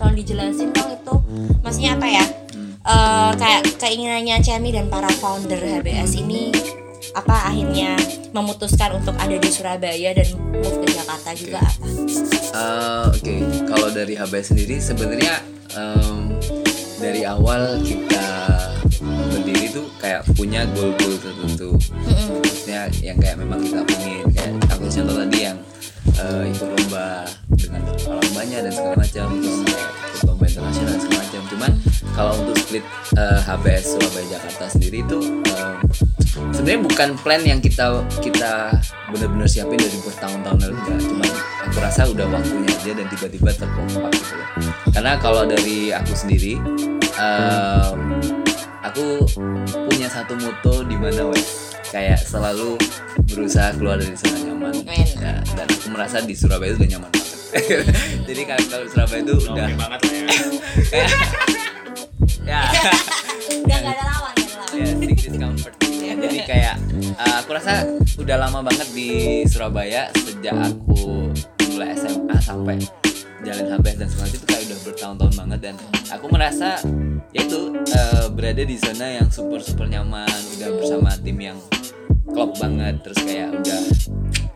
[0.00, 1.14] tolong dijelasin dong itu.
[1.62, 2.24] Maksudnya apa ya?
[2.82, 6.50] Eh, kayak keinginannya Cemi dan para founder HBS ini
[7.12, 7.94] apa akhirnya
[8.32, 11.86] memutuskan untuk ada di Surabaya dan move ke Jakarta juga apa?
[12.52, 13.34] Eh, Oke,
[13.70, 15.44] kalau dari HBS sendiri sebenarnya
[15.78, 16.34] em,
[16.98, 18.31] dari awal kita
[19.72, 21.74] tuh kayak punya goal-goal tertentu.
[22.04, 25.58] Maksudnya yang kayak memang kita pengen kayak aku contoh tadi yang
[26.20, 27.24] eh, ikut lomba
[27.56, 31.42] dengan lombanya dan segala macam, terus lomba internasional dan segala macam.
[31.48, 31.70] Cuman
[32.12, 32.84] kalau untuk split
[33.16, 35.76] eh, HBS Surabaya Jakarta sendiri itu em,
[36.52, 38.76] sebenarnya bukan plan yang kita kita
[39.08, 41.26] benar-benar siapin dari bertahun-tahun lalu enggak cuma
[41.64, 44.48] aku rasa udah waktunya aja dan tiba-tiba terkompak gitu loh
[44.92, 46.60] karena kalau dari aku sendiri
[47.16, 48.00] em,
[48.82, 49.24] aku
[49.88, 52.76] punya satu moto di mana wes kayak selalu
[53.30, 54.74] berusaha keluar dari zona nyaman.
[55.22, 57.38] Ya, dan aku merasa di Surabaya itu udah nyaman banget.
[58.28, 60.24] Jadi kalau kalau Surabaya itu udah oke banget lah ya.
[60.90, 61.10] Kayak
[62.50, 62.60] ya.
[63.62, 64.72] Udah gak ada lawan, gak ada lawan.
[64.72, 66.74] ya stick discomfort ya jadi kayak
[67.14, 67.86] uh, aku rasa
[68.18, 69.10] udah lama banget di
[69.46, 71.30] Surabaya sejak aku
[71.72, 72.76] mulai SMA sampai
[73.42, 75.74] jalan HBS dan segala itu kayak udah bertahun-tahun banget dan
[76.10, 76.78] aku merasa
[77.34, 81.58] ya itu uh, berada di zona yang super super nyaman udah bersama tim yang
[82.30, 83.80] klop banget terus kayak udah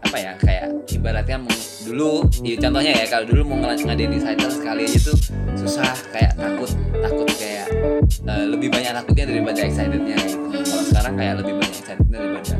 [0.06, 4.82] apa ya kayak ibaratnya mau dulu ya contohnya ya kalau dulu mau ngadain recital sekali
[4.86, 5.18] aja tuh
[5.58, 6.70] susah kayak takut
[7.02, 7.66] takut kayak
[8.06, 10.46] eh, lebih banyak takutnya daripada excitednya gitu.
[10.62, 12.54] Kalau sekarang kayak lebih banyak excitednya daripada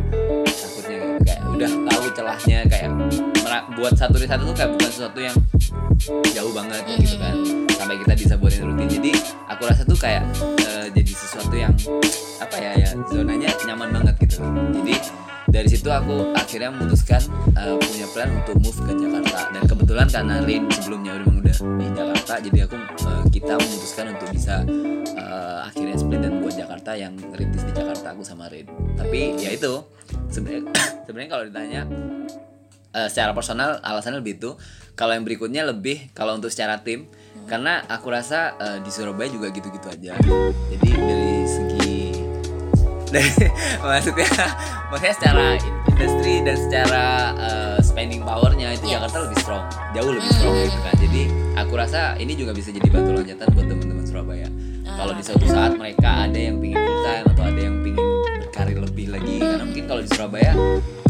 [1.57, 2.93] udah tahu celahnya kayak
[3.81, 5.37] buat satu recital tuh kayak bukan sesuatu yang
[6.37, 7.37] jauh banget gitu kan
[7.73, 8.89] sampai kita bisa buatin rutin.
[8.89, 9.11] Jadi
[9.49, 10.25] aku rasa tuh kayak
[10.65, 11.73] eh, jadi sesuatu yang
[12.41, 14.45] apa ya ya zonanya nyaman banget gitu.
[14.81, 14.95] Jadi
[15.49, 17.23] dari situ aku akhirnya memutuskan
[17.57, 19.39] eh, punya plan untuk move ke Jakarta.
[19.57, 24.29] Dan kebetulan karena Rin sebelumnya udah udah di Jakarta jadi aku eh, kita memutuskan untuk
[24.35, 24.55] bisa
[25.15, 28.67] eh, akhirnya split dan buat Jakarta yang rintis di Jakarta aku sama Rin
[28.99, 29.81] tapi ya itu
[30.37, 30.63] sebenarnya
[31.09, 31.81] sebenarnya kalau ditanya
[32.93, 34.51] eh, secara personal alasannya lebih itu.
[34.97, 37.09] Kalau yang berikutnya lebih kalau untuk secara tim.
[37.47, 40.13] Karena aku rasa eh, di Surabaya juga gitu-gitu aja.
[40.73, 41.95] Jadi dari segi
[43.15, 43.31] dari
[43.81, 44.27] maksudnya
[44.91, 45.45] maksudnya secara
[45.87, 47.05] industri dan secara
[47.39, 48.99] eh, spending powernya itu Yes.
[48.99, 49.65] Jakarta lebih strong.
[49.95, 50.95] Jauh lebih strong gitu kan.
[50.99, 51.23] Jadi
[51.55, 54.49] aku rasa ini juga bisa jadi batu loncatan buat teman-teman Surabaya.
[54.97, 58.06] Kalau di suatu saat mereka ada yang pingin full time atau ada yang pingin
[59.17, 59.37] lagi.
[59.41, 60.53] Karena mungkin kalau di Surabaya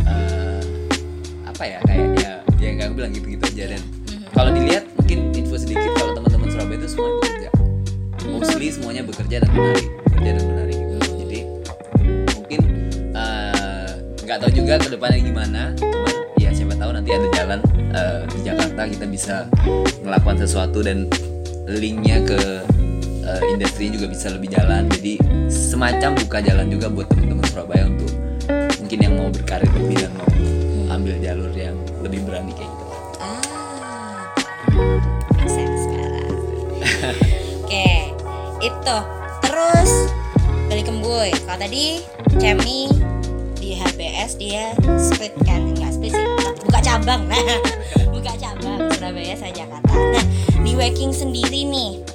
[0.07, 0.63] eh,
[1.43, 3.83] apa ya kayak ya ya nggak bilang gitu-gitu aja dan.
[4.37, 7.49] Kalau dilihat mungkin info sedikit kalau teman-teman Surabaya itu semuanya bekerja.
[8.27, 10.97] Mostly semuanya bekerja dan menari bekerja dan menari gitu.
[11.25, 11.41] Jadi
[12.37, 12.61] mungkin
[13.17, 13.91] eh,
[14.23, 15.63] nggak tahu juga ke depannya gimana.
[15.75, 17.61] Cuman ya siapa tahu nanti ada jalan
[17.97, 19.37] eh, di Jakarta kita bisa
[20.05, 21.09] melakukan sesuatu dan
[21.67, 22.63] linknya ke
[23.27, 24.87] eh, industri juga bisa lebih jalan.
[24.95, 25.19] Jadi
[25.51, 28.11] semacam buka jalan juga buat teman-teman Surabaya untuk
[28.79, 30.31] mungkin yang mau berkarir lebih dan mau
[30.95, 32.85] ambil jalur yang lebih berani kayak gitu.
[33.19, 34.31] Ah,
[35.59, 36.31] sekarang.
[37.67, 37.89] Oke,
[38.63, 38.99] itu.
[39.43, 39.93] Terus
[40.71, 41.31] balik kembuy.
[41.45, 42.07] Kalau tadi
[42.39, 42.87] Cemi
[43.59, 46.27] di HBS dia split kan, enggak split sih,
[46.63, 47.43] buka cabang nah.
[48.15, 49.93] Buka cabang Surabaya sama Jakarta.
[49.95, 50.25] Nah
[50.63, 52.06] di Waking sendiri nih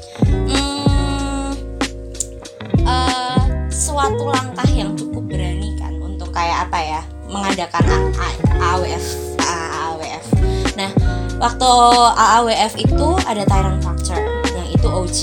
[4.01, 8.09] suatu langkah yang cukup berani kan untuk kayak apa ya mengadakan
[8.57, 9.05] AWF
[9.37, 10.25] AAWF
[10.73, 10.89] nah
[11.37, 11.71] waktu
[12.17, 14.25] AAWF itu ada Tyrant Fracture
[14.57, 15.17] yang itu OG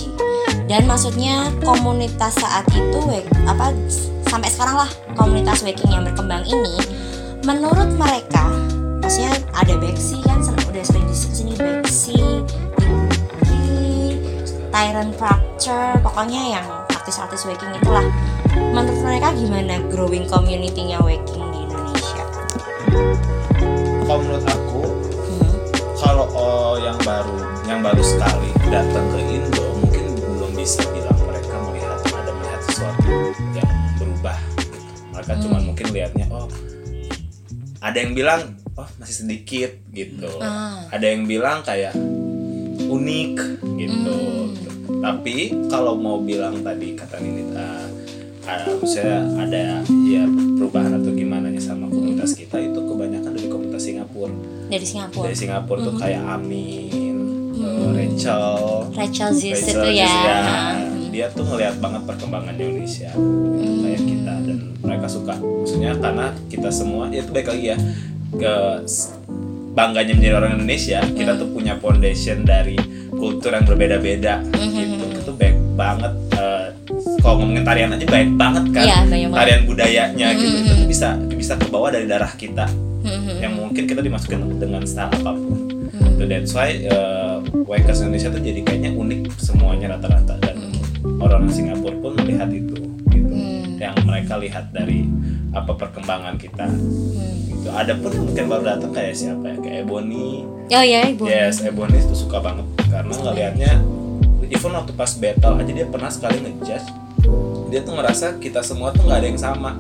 [0.70, 3.02] dan maksudnya komunitas saat itu
[3.50, 3.74] apa
[4.30, 6.78] sampai sekarang lah komunitas waking yang berkembang ini
[7.42, 8.46] menurut mereka
[9.02, 12.14] maksudnya ada Bexy kan udah sering di sini Diki,
[14.70, 16.66] Tyrant Fracture pokoknya yang
[17.08, 18.04] artis-artis waking itulah
[18.72, 22.24] menurut mereka gimana growing community-nya waking di Indonesia
[24.08, 24.82] Kalau menurut aku,
[25.28, 25.52] Hmm.
[26.00, 27.36] kalau oh, yang baru,
[27.68, 33.12] yang baru sekali datang ke Indo, mungkin belum bisa bilang mereka melihat ada melihat sesuatu
[33.52, 34.38] yang berubah.
[35.12, 35.42] Mereka Hmm.
[35.44, 36.48] cuma mungkin lihatnya, oh,
[37.78, 40.30] ada yang bilang, oh masih sedikit gitu.
[40.40, 40.88] Ah.
[40.88, 41.92] Ada yang bilang kayak
[42.80, 43.34] unik
[43.76, 44.16] gitu.
[44.16, 45.04] Hmm.
[45.04, 47.87] Tapi kalau mau bilang tadi kata Ninita,
[48.48, 49.60] ada misalnya ada
[50.08, 50.24] ya
[50.56, 52.80] perubahan atau gimana nya sama komunitas kita itu?
[52.80, 54.32] Kebanyakan dari komunitas Singapura.
[54.66, 55.24] Dari Singapura.
[55.24, 57.16] Dari Singapura tuh kayak Amin,
[57.52, 57.60] Hmm.
[57.60, 58.46] eh, Rachel,
[58.92, 60.14] Rachel Ziz Rachel itu ya,
[60.78, 61.10] Hmm.
[61.10, 63.10] dia tuh ngelihat banget perkembangan Indonesia.
[63.12, 65.34] Gitu, kayak kita dan mereka suka.
[65.36, 67.76] Maksudnya karena kita semua ya itu baik lagi ya
[68.30, 68.54] ke
[69.70, 71.40] bangganya menjadi orang Indonesia kita Hmm.
[71.40, 72.74] tuh punya foundation dari
[73.10, 74.42] kultur yang berbeda-beda.
[74.42, 75.04] Hmm, gitu.
[75.18, 76.12] Itu baik banget
[77.18, 78.84] kalau ngomongin tarian aja baik banget kan.
[78.86, 79.38] Iya, banyak banget.
[79.42, 80.54] tarian budayanya gitu.
[80.54, 82.66] Hmm, itu hmm, tuh bisa bisa ke bawah dari darah kita.
[83.02, 85.58] Hmm, yang mungkin kita dimasukin dengan style apa pun.
[85.90, 86.14] Hmm.
[86.18, 90.38] So that's why uh, Wakers Indonesia tuh jadi kayaknya unik semuanya rata-rata.
[90.38, 90.56] Dan
[91.18, 92.78] orang Singapura pun melihat itu
[93.10, 93.34] gitu.
[93.34, 93.78] Hmm.
[93.78, 95.10] yang mereka lihat dari
[95.50, 96.70] apa perkembangan kita.
[96.70, 97.34] Hmm.
[97.50, 97.68] gitu.
[97.74, 99.56] Ada pun mungkin baru datang kayak siapa ya?
[99.58, 100.46] Kayak Ebony.
[100.68, 101.24] Oh ya, Ibu.
[101.26, 102.66] yes Ebony itu suka banget.
[102.86, 103.72] Karena ngelihatnya
[104.48, 107.07] even waktu pas battle aja dia pernah sekali ngejudge
[107.68, 109.70] dia tuh ngerasa kita semua tuh nggak ada yang sama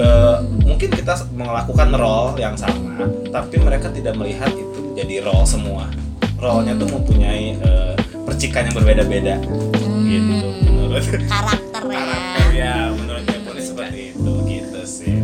[0.00, 5.92] Eh, mungkin kita melakukan role yang sama tapi mereka tidak melihat itu jadi role semua
[6.40, 7.92] role-nya tuh mempunyai eh,
[8.24, 9.36] percikan yang berbeda-beda
[10.08, 12.00] gitu menurut Karakter ya.
[12.00, 15.16] karakter ya menurut Ebony seperti itu gitu sih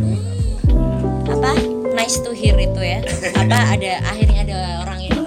[1.25, 1.51] Apa?
[1.97, 3.01] Nice to hear itu ya.
[3.33, 5.17] Apa ada akhirnya ada orang yang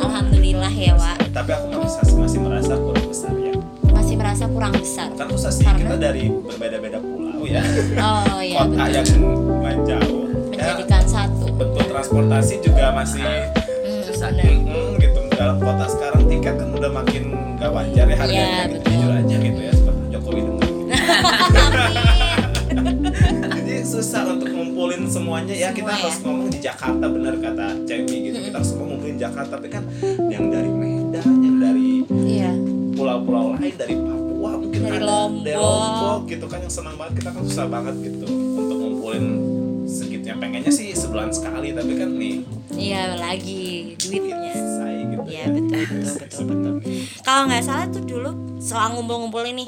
[0.00, 1.18] Alhamdulillah ya, Wak.
[1.34, 2.99] tapi aku masih masih merasa kurang
[4.30, 5.10] merasa kurang besar.
[5.10, 7.66] kan sih Karena- kita dari berbeda-beda pulau ya
[7.98, 8.94] Oh iya, kota betul.
[8.94, 9.08] yang
[9.42, 11.44] lumayan jauh ya Menjadikan satu.
[11.50, 14.30] betul transportasi juga masih Hmm, Susah.
[14.30, 14.54] benar.
[14.54, 17.22] mm, gitu dalam kota sekarang tiket kan udah makin
[17.58, 18.92] gak wajar ya harganya Iya, gitu betul.
[18.92, 20.86] jujur aja gitu ya seperti Jokowi dengar gitu.
[23.50, 26.00] jadi susah untuk ngumpulin semuanya ya kita Semua ya.
[26.00, 29.82] harus ngomong di Jakarta bener kata Cemi gitu kita harus semua ngumpulin Jakarta tapi kan
[30.28, 30.70] yang dari
[33.00, 35.42] pulau-pulau lain dari Papua mungkin Dari ada, Lombok.
[35.42, 39.24] dari Lombok gitu kan yang senang banget kita kan susah banget gitu untuk ngumpulin
[39.82, 42.36] segitu yang pengennya sih sebulan sekali tapi kan nih
[42.70, 44.54] Iya, lagi duitnya.
[44.54, 46.74] saya gitu Iya, betul, betul, betul, betul.
[47.20, 49.64] Kalau nggak salah tuh dulu soal ngumpul-ngumpul ini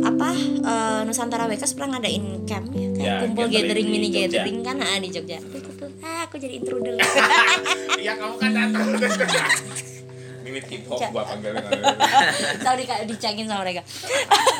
[0.00, 0.28] apa
[0.62, 4.22] eh, Nusantara Wakers pernah ngadain camp ya kayak Ya, kumpul gathering gathering mini Jogja.
[4.38, 5.38] gathering kan ah, di Jogja.
[5.40, 5.90] Tuh, tuh.
[5.98, 6.94] Ah, aku jadi intruder.
[7.96, 8.86] Iya kamu kan datang.
[10.52, 11.64] Mimit hip hop gua panggilnya.
[12.68, 13.80] Tahu di dicengin sama mereka.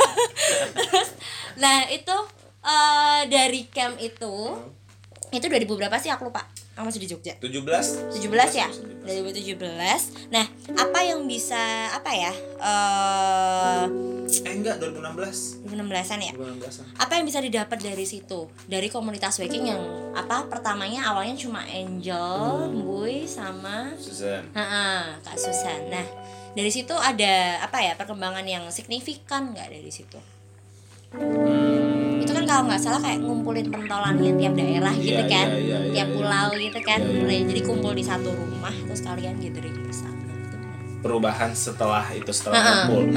[0.80, 1.08] Terus,
[1.60, 2.16] nah itu
[2.64, 4.56] eh, dari camp itu
[5.28, 6.48] itu 2000 berapa sih aku lupa.
[6.72, 7.36] Aku masih di Jogja.
[7.36, 8.68] 17 17 ya
[9.02, 9.58] 2017
[10.30, 10.46] nah
[10.78, 12.32] apa yang bisa apa ya
[12.62, 13.84] eh
[14.32, 15.60] Eh enggak 2016.
[15.68, 16.96] 2016an ya 2016.
[16.96, 19.82] apa yang bisa didapat dari situ dari komunitas waking yang
[20.16, 24.48] apa pertamanya awalnya cuma Angel, Boy sama Susan.
[24.56, 25.92] ha Kak Susan.
[25.92, 26.06] Nah
[26.56, 30.16] dari situ ada apa ya perkembangan yang signifikan nggak dari situ?
[31.12, 31.81] Hmm.
[32.52, 36.08] Kalau nggak salah kayak ngumpulin pentolannya tiap daerah gitu Iya, kan, iya, iya, iya, tiap
[36.12, 36.16] iya.
[36.20, 37.00] pulau gitu kan.
[37.48, 40.20] Jadi kumpul di satu rumah terus kalian gathering bersama.
[40.36, 40.56] Itu
[41.00, 43.08] Perubahan setelah itu setelah kumpul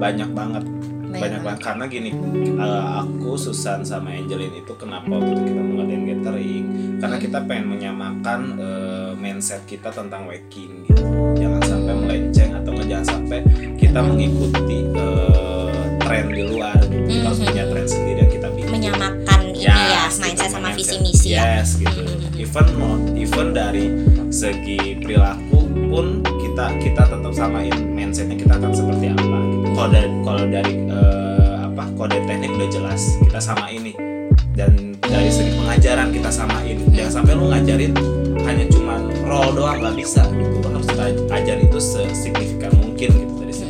[0.00, 0.64] banyak banget.
[0.64, 2.10] Banyak Banyak, banget karena gini
[2.56, 6.64] eh, aku Susan sama Angelin itu kenapa waktu itu kita mengadain gathering
[7.00, 11.00] karena kita pengen menyamakan eh, mindset kita tentang waking gitu
[11.36, 13.40] jangan sampai melenceng atau jangan sampai
[13.80, 15.57] kita mengikuti eh,
[16.08, 16.96] tren di luar gitu.
[17.04, 17.46] kita harus Mhm.
[17.46, 21.60] punya tren sendiri yang kita bikin menyamakan ini ya Yes, mindset sama visi misi ya.
[21.60, 22.00] Yes, gitu.
[22.00, 22.40] Mhm.
[22.40, 23.84] Even mau- even dari
[24.30, 29.20] segi perilaku pun kita kita tetap samain mindsetnya kita akan seperti apa.
[29.44, 29.66] Gitu.
[29.70, 33.92] Kalau dari kalau dari eh, apa kode teknik udah jelas kita sama ini
[34.52, 36.76] dan dari segi pengajaran kita samain.
[36.88, 37.92] Jangan sampai lu ngajarin
[38.40, 40.88] hanya cuman roll doang nggak bisa gitu harus
[41.30, 43.67] ajar itu sesignifikan mungkin gitu dari segi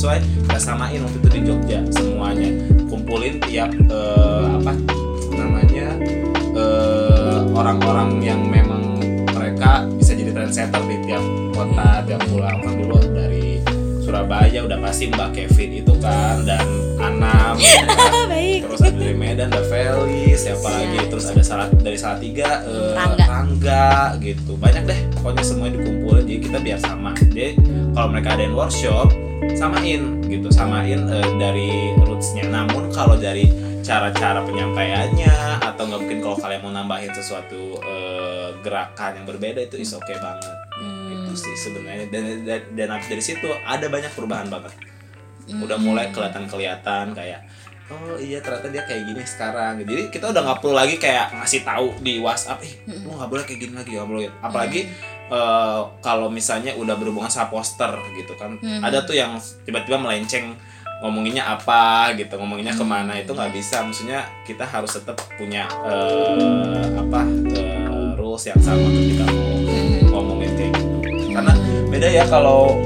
[0.00, 0.16] that's why
[0.48, 2.48] kita samain waktu itu di Jogja semuanya
[2.88, 4.72] kumpulin tiap eh, apa
[5.36, 5.88] namanya
[6.56, 8.96] eh, orang-orang yang memang
[9.28, 11.20] mereka bisa jadi trendsetter di tiap
[11.52, 13.60] kota tiap pulau kan dulu dari
[14.00, 16.64] Surabaya udah pasti Mbak Kevin itu kan dan
[16.96, 18.24] Anam ya kan?
[18.32, 20.76] baik terus ada dari Medan ada Feli siapa Siap.
[20.80, 23.24] lagi terus ada salah dari Salatiga eh, Rangga.
[23.28, 23.92] Rangga
[24.24, 27.52] gitu banyak deh pokoknya semuanya dikumpulin jadi kita biar sama jadi
[27.92, 29.12] kalau mereka adain workshop
[29.56, 32.46] samain gitu samain eh, dari rootsnya.
[32.50, 33.48] Namun kalau dari
[33.80, 39.80] cara-cara penyampaiannya atau nggak mungkin kalau kalian mau nambahin sesuatu eh, gerakan yang berbeda itu
[39.80, 40.56] is oke banget.
[40.80, 41.12] Hmm.
[41.12, 42.06] itu sih sebenarnya.
[42.08, 44.72] Dan, dan dan dari situ ada banyak perubahan banget.
[45.50, 47.42] Udah mulai kelihatan-kelihatan kayak
[47.90, 49.82] oh iya ternyata dia kayak gini sekarang.
[49.82, 53.44] Jadi kita udah nggak perlu lagi kayak ngasih tahu di WhatsApp eh lu nggak boleh
[53.44, 54.30] kayak gini lagi nggak boleh.
[54.40, 54.80] Apalagi
[55.30, 60.58] eh, kalau misalnya udah berhubungan sama poster gitu kan ada tuh yang tiba-tiba melenceng
[61.00, 63.80] ngomonginnya apa gitu ngomonginnya ke mana itu nggak bisa.
[63.80, 70.72] Maksudnya kita harus tetap punya eh, apa eh, rules yang sama ketika mau ngomongin kayak
[70.76, 70.96] gitu.
[71.32, 71.52] Karena
[71.88, 72.76] beda ya kalau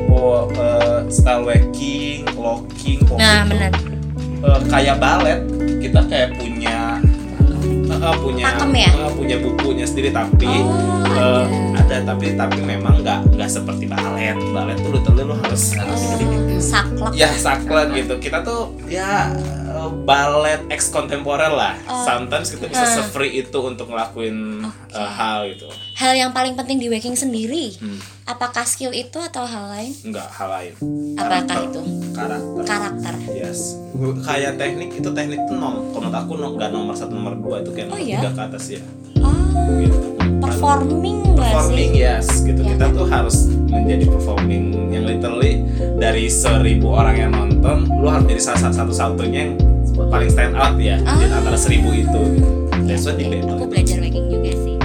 [0.55, 3.71] eh, style wacking, locking, nah tuh, benar.
[4.47, 5.41] eh, kayak balet
[5.83, 7.03] kita kayak punya
[7.91, 8.91] eh, punya Pakem ya?
[8.95, 11.45] eh, punya bukunya sendiri tapi Oh, eh,
[11.85, 14.33] ada tapi tapi memang nggak nggak seperti balet.
[14.51, 17.12] Balet tuh literally lu harus Oh, saklek.
[17.12, 18.14] Ya saklek gitu.
[18.18, 19.29] Kita tuh ya
[20.01, 21.77] balet ex kontemporer lah.
[21.85, 22.01] Oh.
[22.05, 22.94] sometimes kita bisa Hmm.
[22.97, 24.97] se-free itu untuk ngelakuin Oke.
[24.97, 25.68] eh, hal gitu.
[25.94, 28.01] Hal yang paling penting di waking sendiri Hmm.
[28.25, 29.92] apakah skill itu atau hal lain?
[30.03, 30.73] Nggak hal lain.
[31.14, 31.57] Apakah Karakter.
[31.66, 31.81] itu?
[32.14, 32.62] Karakter.
[32.64, 33.12] Karakter.
[33.31, 33.61] Yes.
[34.23, 37.70] Kayak teknik itu teknik tuh nom kalau menurut aku nggak nomor satu nomor dua itu
[37.70, 38.18] kayak Oh, nomor iya?
[38.18, 38.81] tiga ke atas ya.
[39.20, 39.37] Oh.
[39.77, 40.13] Gitu
[40.47, 42.97] performing nggak performing sih yes gitu Ya kita kan?
[42.97, 45.53] tuh harus menjadi performing yang literally
[45.97, 49.53] dari seribu orang yang nonton lu harus jadi salah satu satunya yang
[50.07, 51.17] paling stand out ya Ah.
[51.17, 52.51] di antara seribu itu gitu.
[52.85, 54.77] that's what battle aku belajar waking juga sih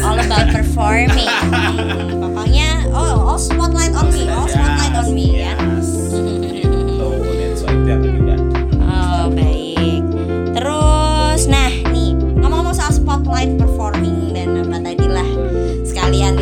[0.00, 5.54] all about performing Hmm, pokoknya oh all spotlight on me all spotlight on me ya
[5.54, 5.88] yes.
[6.10, 7.06] gitu
[7.36, 8.34] that's why itu yang juga
[8.86, 10.02] Oh baik.
[10.52, 14.15] Terus, nah nih ngomong-ngomong soal spotlight performing
[16.06, 16.38] kalian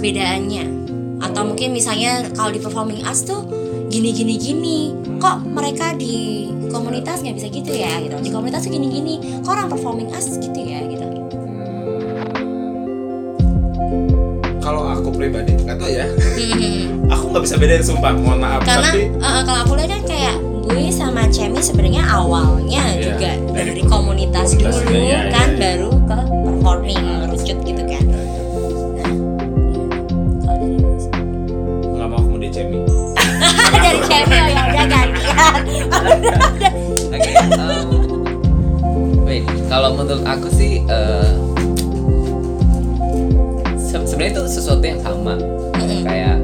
[0.00, 0.64] perbedaannya.
[1.20, 3.44] Atau mungkin misalnya kalau di performing arts tuh
[3.92, 4.78] gini gini gini.
[5.20, 8.16] Kok mereka di komunitas nggak bisa gitu ya gitu.
[8.16, 9.14] Di komunitas tuh gini gini.
[9.44, 11.04] Kok orang performing arts gitu ya gitu.
[14.64, 16.08] Kalau aku pribadi nggak tahu ya.
[17.20, 18.16] Aku nggak bisa bedain sumpah.
[18.16, 20.36] Mohon maaf karena tapi eh, kalau aku lihat kan kayak
[20.70, 25.58] gue sama Cemi sebenarnya awalnya Iya, juga dari dari komunitas, komunitas dulu iya, kan iya,
[25.58, 25.58] iya.
[25.58, 27.02] baru ke performing
[37.10, 37.32] Oke.
[37.56, 37.88] um,
[39.24, 40.84] wait, kalau menurut aku sih
[43.76, 45.34] se- sebenarnya itu sesuatu yang sama.
[45.80, 46.38] Kayak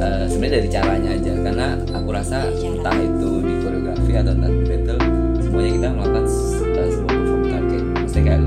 [0.00, 4.62] eh, sebenarnya dari caranya aja karena aku rasa entah itu di koreografi atau entah di
[4.66, 5.00] battle
[5.40, 6.24] semuanya kita melakukan
[6.76, 7.82] eh, sebuah perform target.
[8.04, 8.42] Mesti kayak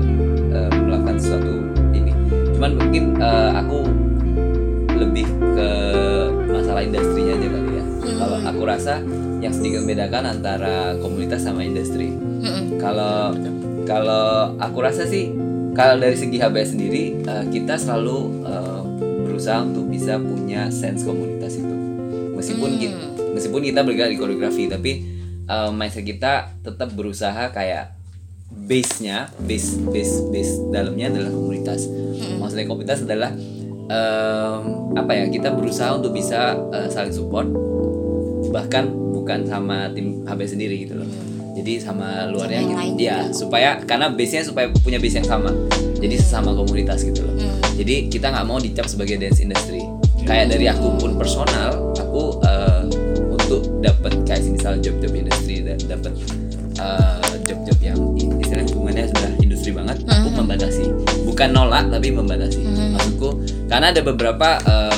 [0.84, 1.54] melakukan sesuatu
[1.94, 2.12] ini.
[2.54, 3.78] Cuman mungkin eh, aku
[4.94, 5.26] lebih
[5.58, 5.68] ke
[6.50, 7.84] masalah industrinya aja kali ya.
[8.14, 8.94] Kalau aku rasa
[9.44, 12.16] yang sedikit membedakan antara komunitas sama industri.
[12.80, 13.36] Kalau
[13.84, 15.28] kalau aku rasa sih
[15.76, 18.80] kalau dari segi HBS sendiri eh, kita selalu eh,
[19.28, 21.76] berusaha untuk bisa punya sense komunitas itu.
[22.34, 22.80] Meskipun Hmm.
[22.80, 22.96] kita,
[23.36, 24.92] meskipun kita bergerak di koreografi tapi
[25.44, 27.92] eh, mindset kita tetap berusaha kayak
[28.54, 31.84] base-nya, base base base dalamnya adalah komunitas.
[32.40, 33.34] Maksudnya komunitas adalah
[33.90, 34.60] em,
[34.94, 35.24] apa ya?
[35.28, 37.50] Kita berusaha untuk bisa eh, saling support
[38.54, 41.08] bahkan bukan sama tim HB sendiri gitu loh.
[41.54, 42.76] Jadi sama luarnya Sama gitu.
[42.76, 45.48] lain ya supaya karena base nya supaya punya base yang sama.
[45.96, 47.32] Jadi sesama komunitas gitu loh.
[47.34, 47.56] Hmm.
[47.74, 49.80] jadi kita nggak mau dicap sebagai dance industry.
[50.22, 52.82] Kayak dari aku pun personal aku eh,
[53.26, 56.12] untuk dapat kayak misal job-job industri dan dapat
[56.76, 57.98] eh, job-job yang
[58.38, 60.36] istilahnya hubungannya sudah industri banget aku Hmm.
[60.44, 60.84] membatasi.
[61.24, 62.60] Bukan nolak tapi membatasi.
[62.92, 63.28] Maksudku
[63.66, 64.92] karena ada beberapa ya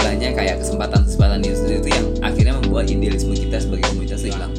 [0.00, 4.52] istilahnya kayak kesempatan-kesempatan di industri itu yang akhirnya membuat idealisme kita sebagai komunitas itu hilang.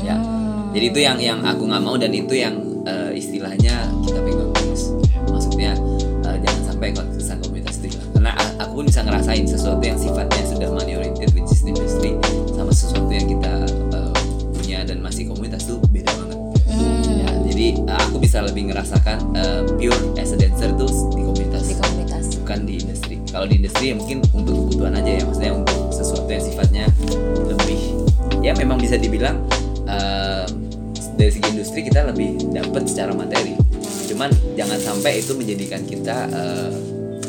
[0.00, 0.16] Ya.
[0.16, 0.72] Hmm.
[0.72, 2.56] jadi itu yang yang aku nggak mau dan itu yang
[2.88, 4.96] eh, istilahnya kita pegang terus
[5.28, 5.76] maksudnya
[6.24, 8.08] eh, jangan sampai kesan komunitas itu hilang.
[8.16, 12.16] Karena aku pun bisa ngerasain sesuatu yang sifatnya sudah money oriented which is industry
[12.56, 13.52] sama sesuatu yang kita
[13.92, 14.12] eh,
[14.56, 16.40] punya dan masih komunitas tuh beda banget.
[16.72, 17.20] Hmm.
[17.20, 21.68] ya jadi eh, aku bisa lebih ngerasakan eh, pure as a dancer tuh di komunitas.
[21.68, 22.24] Di komunitas.
[22.40, 26.24] Bukan di industri kalau di industri ya mungkin untuk kebutuhan aja ya maksudnya untuk sesuatu
[26.32, 26.84] yang sifatnya
[27.44, 27.80] lebih
[28.40, 29.44] ya memang bisa dibilang
[29.84, 30.48] eh,
[31.20, 33.52] dari segi industri kita lebih dapat secara materi.
[34.08, 36.72] Cuman jangan sampai itu menjadikan kita eh,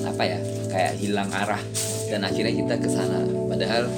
[0.07, 0.39] apa ya
[0.71, 1.59] kayak hilang arah
[2.07, 3.27] dan akhirnya kita ke sana.
[3.51, 3.91] Padahal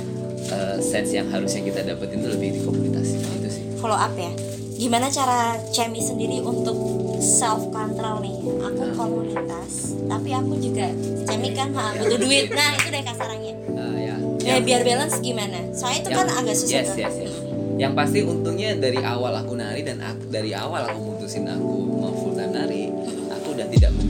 [0.50, 3.22] eh, sense yang harusnya kita dapetin itu lebih di komunitas.
[3.22, 3.64] Itu sih.
[3.78, 4.34] Follow up ya.
[4.82, 8.36] Gimana cara Cemi sendiri untuk self control nih.
[8.64, 10.88] Aku komunitas tapi aku juga
[11.24, 12.50] Cemi kan ha, butuh duit.
[12.50, 14.16] Nah itu deh kasarannya Eh, ya.
[14.40, 15.60] Ya biar balance gimana?
[15.72, 17.34] Soalnya itu kan agak susah yes yes yes.
[17.80, 22.12] Yang pasti untungnya dari awal aku nari dan aku, dari awal aku mutusin aku mau
[22.12, 22.92] full time nari
[23.30, 24.04] aku udah tidak ke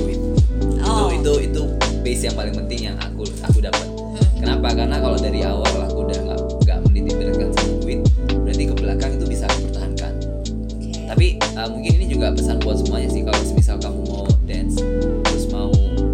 [0.00, 0.20] duit.
[0.80, 1.10] Oh.
[1.10, 1.62] itu itu itu
[2.00, 3.84] base yang paling penting yang aku aku dapat.
[4.36, 4.68] Kenapa?
[4.72, 9.12] Karena kalau dari awal aku udah nggak nggak menitik beratkan sama duit berarti ke belakang
[11.56, 14.78] uh, mungkin ini juga pesan buat semuanya sih kalau misal kamu mau dance
[15.24, 15.72] terus mau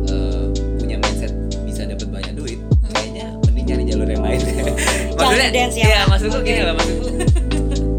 [0.08, 0.46] uh,
[0.78, 1.34] punya mindset
[1.66, 2.58] bisa dapat banyak duit
[2.94, 4.40] kayaknya mending cari jalur yang lain.
[5.18, 7.08] Maksudnya dance ya, ya maksudku gini lah maksudku.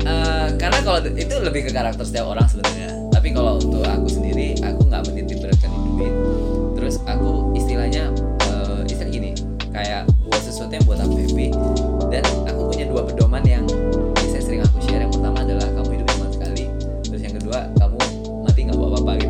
[0.03, 2.89] Uh, karena kalau itu lebih ke karakter setiap orang sebenarnya.
[3.13, 6.13] Tapi kalau untuk aku sendiri aku nggak menitik beratkan di duit.
[6.75, 8.11] Terus aku istilahnya
[8.49, 9.31] uh, istilah gini
[9.71, 11.47] kayak buat sesuatu yang buat aku happy.
[12.11, 13.52] Dan aku punya dua pedoman yang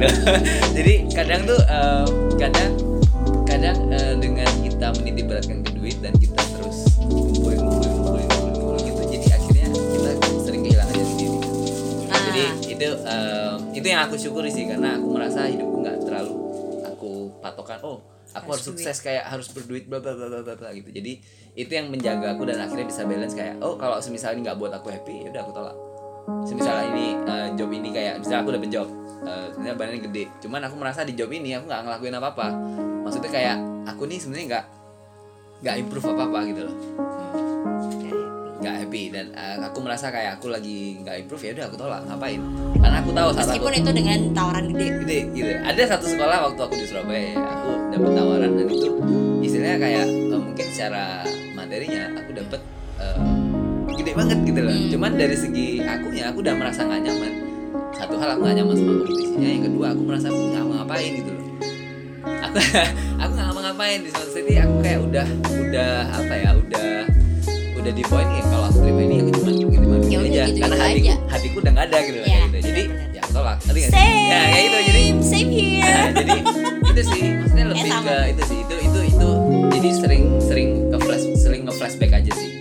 [0.04, 0.32] gitu
[0.78, 2.72] jadi kadang tuh uh, kadang
[3.48, 8.28] kadang uh, dengan kita menitik beratkan ke duit dan kita terus ngumpulin ngumpulin ngumpulin ngumpulin,
[8.28, 10.10] ngumpulin gitu jadi akhirnya kita
[10.44, 11.38] sering kehilangan jati diri
[12.14, 12.20] Ah.
[12.30, 16.34] jadi itu um, itu yang aku syukuri sih karena aku merasa hidupku nggak terlalu
[16.84, 17.98] aku patokan oh
[18.34, 18.82] aku harus, Harus duit.
[18.82, 21.22] sukses kayak harus berduit bla bla bla bla bla gitu jadi
[21.54, 24.74] itu yang menjaga aku dan akhirnya bisa balance kayak oh kalau semisal ini nggak buat
[24.74, 25.76] aku happy ya udah aku tolak
[26.48, 28.88] semisal ini uh, job ini kayak misalnya aku dapet job
[29.28, 30.24] uh, sebenarnya badannya gede.
[30.40, 32.48] Cuman aku merasa di job ini aku nggak ngelakuin apa apa
[33.04, 34.66] maksudnya kayak aku nih sebenarnya nggak
[35.64, 36.76] nggak improve apa apa gitu loh.
[38.64, 39.04] Nggak happy.
[39.12, 42.02] Dan uh, aku merasa kayak aku lagi nggak improve ya udah aku tolak.
[42.08, 42.40] Ngapain?
[42.80, 44.88] Karena aku tahu saat aku meskipun itu dengan tawaran gede.
[45.04, 45.52] Gede gitu.
[45.64, 48.88] Ada satu sekolah waktu aku di Surabaya ya, aku dapet tawaran dan itu
[49.44, 53.43] istilahnya kayak eh, mungkin secara materinya aku eh, gede
[54.14, 54.90] banget gitu loh Hmm.
[54.90, 57.32] cuman dari segi akunya aku udah merasa nggak nyaman
[57.94, 61.12] satu hal aku nggak nyaman sama kompetisinya yang kedua aku merasa aku nggak mau ngapain
[61.14, 61.46] gitu loh
[62.40, 62.58] aku
[63.22, 66.90] aku nggak mau ngapain di suatu city aku kayak udah udah apa ya udah
[67.76, 69.52] udah di poin ya kalau aku terima ini aku cuma
[70.04, 71.16] Ya udah aja gitu-gitu karena aja.
[71.28, 72.58] hatiku udah nggak ada gitu loh Ya, kayak gitu.
[72.64, 73.98] jadi ya aku tolak Ngerti nggak sih?
[74.24, 76.32] ya kayak itu jadi same here Nah, jadi
[76.86, 78.04] itu sih maksudnya lebih sama.
[78.04, 79.30] ke itu sih itu itu itu
[79.74, 82.52] jadi sering sering ke flash sering nge flashback aja sih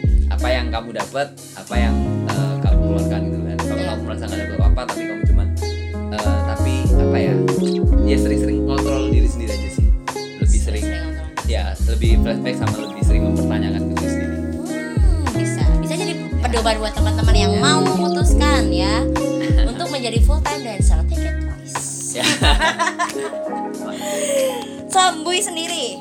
[0.52, 1.94] yang kamu dapat apa yang
[2.26, 3.56] eh, kamu keluarkan gitu kan.
[3.58, 3.88] Kalau Iya.
[3.88, 5.46] kamu merasa nggak dapat apa tapi kamu cuman
[6.10, 7.34] eh, tapi apa ya
[8.04, 9.86] ya sering-sering kontrol diri sendiri aja sih.
[10.38, 11.26] Lebih sering nonton.
[11.44, 14.36] ya lebih flashback sama lebih sering mempertanyakan diri sendiri.
[14.62, 15.62] Hmm, bisa.
[15.78, 19.04] Bisa jadi pedoman buat teman-teman yang mau memutuskan ya
[19.70, 21.00] untuk menjadi full time dancer.
[21.06, 21.80] Take it twice
[22.14, 22.24] ya.
[24.86, 25.96] So Bui sendiri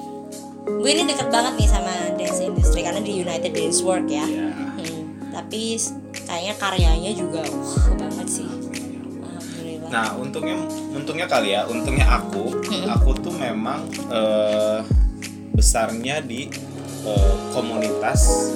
[0.80, 4.47] Bui ini deket banget nih sama dance industry karena di United Dance Work ya Ya.
[4.53, 5.01] Hmm,
[5.34, 5.76] tapi
[6.13, 10.55] kayaknya karyanya juga wah banget sih alhamdulillah Nah, untungnya
[10.91, 12.88] untungnya kali ya, untungnya aku, Mm-mm.
[12.88, 14.80] aku tuh memang eh,
[15.51, 16.47] besarnya di
[17.03, 18.51] eh, komunitas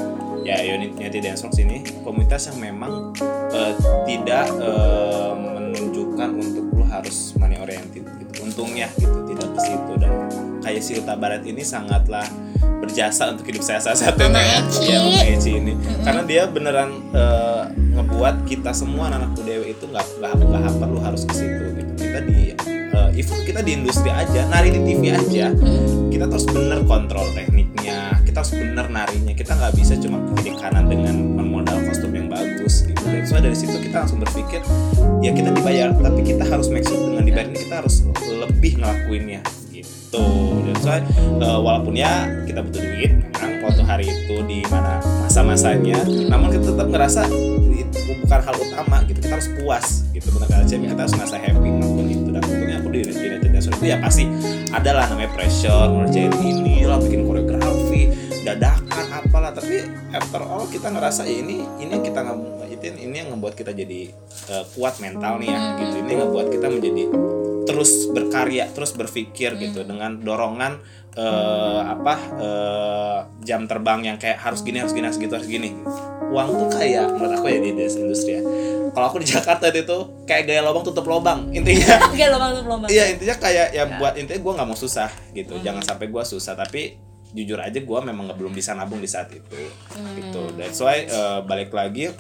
[0.46, 3.12] ya unitnya di Danceworks ini komunitas yang memang
[3.52, 3.74] eh,
[4.06, 8.34] tidak eh, menunjukkan untuk lu harus money oriented gitu.
[8.46, 10.14] Untungnya gitu, tidak ke situ dan
[10.66, 12.26] kayak si Uta Barat ini sangatlah
[12.82, 14.86] berjasa untuk hidup saya salah satunya Mama ya, Eci.
[14.98, 15.74] Mama Eci ini.
[16.02, 17.64] Karena dia beneran eh,
[17.94, 21.92] ngebuat kita semua anak dewe itu nggak nggak nggak perlu harus ke situ gitu.
[22.02, 25.54] Kita di eh, even kita di industri aja nari di TV aja
[26.10, 29.34] kita terus bener kontrol tekniknya kita kita harus bener narinya.
[29.38, 33.06] Kita nggak bisa cuma kiri kanan dengan modal kostum yang bagus gitu.
[33.06, 34.66] Dan so dari situ kita langsung berpikir
[35.22, 39.42] ya kita dibayar tapi kita harus make sure dengan dibayar ini kita harus lebih ngelakuinnya
[40.16, 40.64] gitu.
[40.72, 40.90] Dan so
[41.44, 46.00] uh, walaupun ya kita butuh duit memang waktu hari itu di mana masa-masanya
[46.32, 47.22] namun kita tetap ngerasa
[47.76, 49.20] itu bukan hal utama gitu.
[49.20, 49.86] Kita harus puas
[50.16, 50.28] gitu.
[50.32, 52.30] Benar kata kita harus ngerasa happy ngelakuin itu.
[52.32, 54.24] Dan tentunya aku di United National itu ya pasti
[54.72, 58.02] ada lah namanya pressure ngerjain ini lah bikin koreografi
[58.46, 59.52] dadakan apalah.
[59.52, 59.76] Tapi
[60.14, 62.22] after all kita ngerasa ya ini ini yang kita
[62.70, 64.12] itu ini yang ngebuat kita jadi
[64.52, 65.96] uh, kuat mental nih ya gitu.
[66.06, 67.04] Ini ngebuat kita menjadi
[67.66, 70.80] terus berkarya terus berpikir gitu dengan dorongan
[71.16, 75.72] eh, apa eh, jam terbang yang kayak harus gini harus gini harus gitu harus gini.
[76.30, 78.42] Uang tuh kayak menurut aku ya di desa industri ya.
[78.92, 79.98] Kalau aku di Jakarta itu
[80.28, 82.00] kayak gaya lubang tutup lubang intinya.
[82.14, 82.86] Enggak lomba tuh lomba.
[82.92, 85.60] Iya intinya kayak ya buat intinya gue nggak mau susah gitu.
[85.64, 87.00] Jangan sampai gue susah tapi
[87.36, 89.60] jujur aja gue memang belum bisa nabung di saat itu
[90.20, 90.42] gitu.
[90.56, 92.12] That's why eh, balik lagi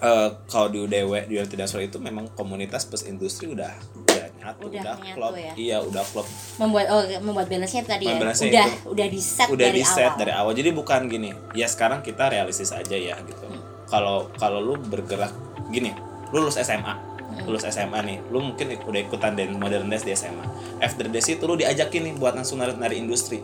[0.00, 3.72] eh, kalau di UDW di National itu memang komunitas plus industri udah
[4.08, 5.32] udah nyatu Udah udah, menyatu klop.
[5.36, 5.52] ya.
[5.54, 6.26] iya udah klop.
[6.56, 8.16] Membuat oh membuat balance-nya tadi ya.
[8.16, 8.88] Balance-nya Udah itu.
[8.88, 10.18] udah di set udah dari di set awal.
[10.18, 10.52] dari awal.
[10.52, 13.44] Jadi bukan gini ya sekarang kita realistis aja ya gitu.
[13.86, 15.30] Kalau kalau lu bergerak
[15.68, 15.92] gini
[16.30, 20.42] lu lulus SMA lulus SMA nih lu mungkin udah ikutan dan modern dance di SMA
[20.78, 23.40] after dance itu lu diajakin nih buat langsung nari nari industri.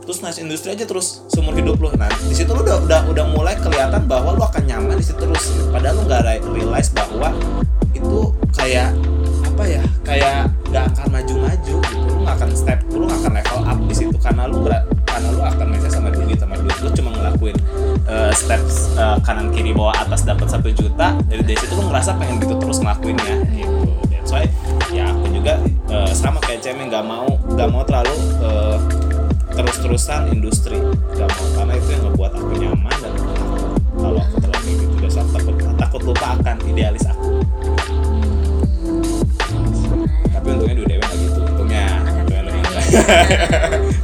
[0.00, 1.90] Terus nari industri aja terus seumur hidup lu.
[1.94, 5.18] Nah di situ lu udah udah udah mulai kelihatan bahwa lu akan nyaman di situ
[5.18, 5.50] terus.
[5.68, 7.30] Padahal lu nggak re- realize bahwa
[7.92, 8.18] itu
[8.52, 8.90] kayak
[9.54, 12.02] apa ya kayak nggak akan maju-maju gitu.
[12.10, 14.16] Lu nggak akan step lu nggak akan level up di situ.
[14.18, 14.66] Karena lu
[15.06, 16.76] karena lu akan mindset sama duit sama duit.
[16.82, 17.56] Lu cuma ngelakuin
[18.10, 21.14] uh, steps uh, kanan kiri bawah atas dapat satu juta.
[21.30, 23.90] Dari dari situ lu ngerasa pengen gitu terus ngelakuinnya gitu.
[24.10, 24.50] That's why
[24.90, 28.76] ya aku juga uh, sama kayak cemeng nggak mau nggak mau terlalu uh,
[29.54, 30.82] terus-terusan industri.
[31.14, 33.14] Nggak mau karena itu yang ngebuat aku nyaman dan
[33.94, 37.38] kalau aku terlalu gitu dan aku takut takut lupa akan idealis aku
[40.44, 41.86] tapi untungnya di UDW nggak gitu untungnya.
[42.04, 42.60] Untungnya lebih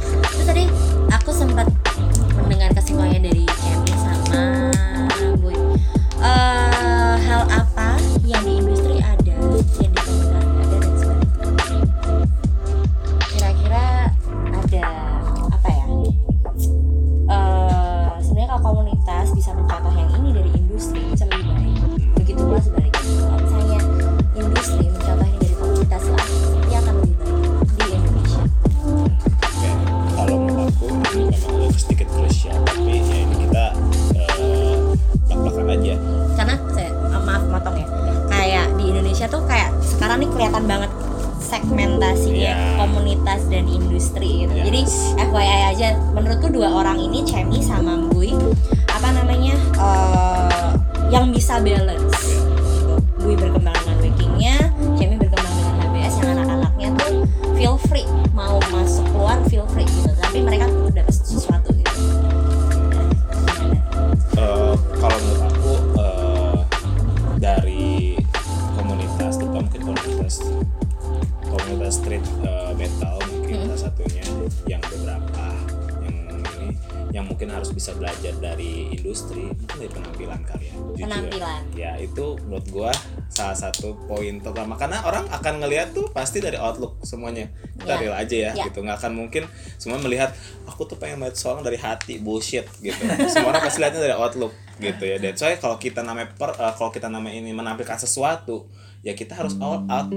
[77.81, 81.01] bisa belajar dari industri mungkin dari penampilan kali ya jujur.
[81.01, 81.61] Penampilan.
[81.73, 82.91] ya itu menurut gua
[83.25, 87.49] salah satu poin pertama karena orang akan ngelihat tuh pasti dari outlook semuanya.
[87.73, 88.01] Kita Ya.
[88.05, 88.69] real aja ya, Ya.
[88.69, 88.85] gitu.
[88.85, 89.49] Nggak akan mungkin
[89.81, 90.29] semua melihat
[90.69, 93.01] aku tuh pengen melihat seorang dari hati bullshit gitu.
[93.33, 95.17] Semua orang pasti lihatnya dari outlook gitu ya.
[95.17, 98.69] Dan soalnya kalau kita namanya per eh, kalau kita namanya ini menampilkan sesuatu
[99.01, 100.13] ya kita harus all out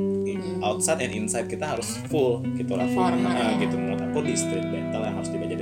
[0.61, 2.85] outside and inside kita harus full gitu lah.
[2.85, 3.73] Full Nah, gitu.
[3.73, 5.54] Menurut aku di street battle yang harus dibaca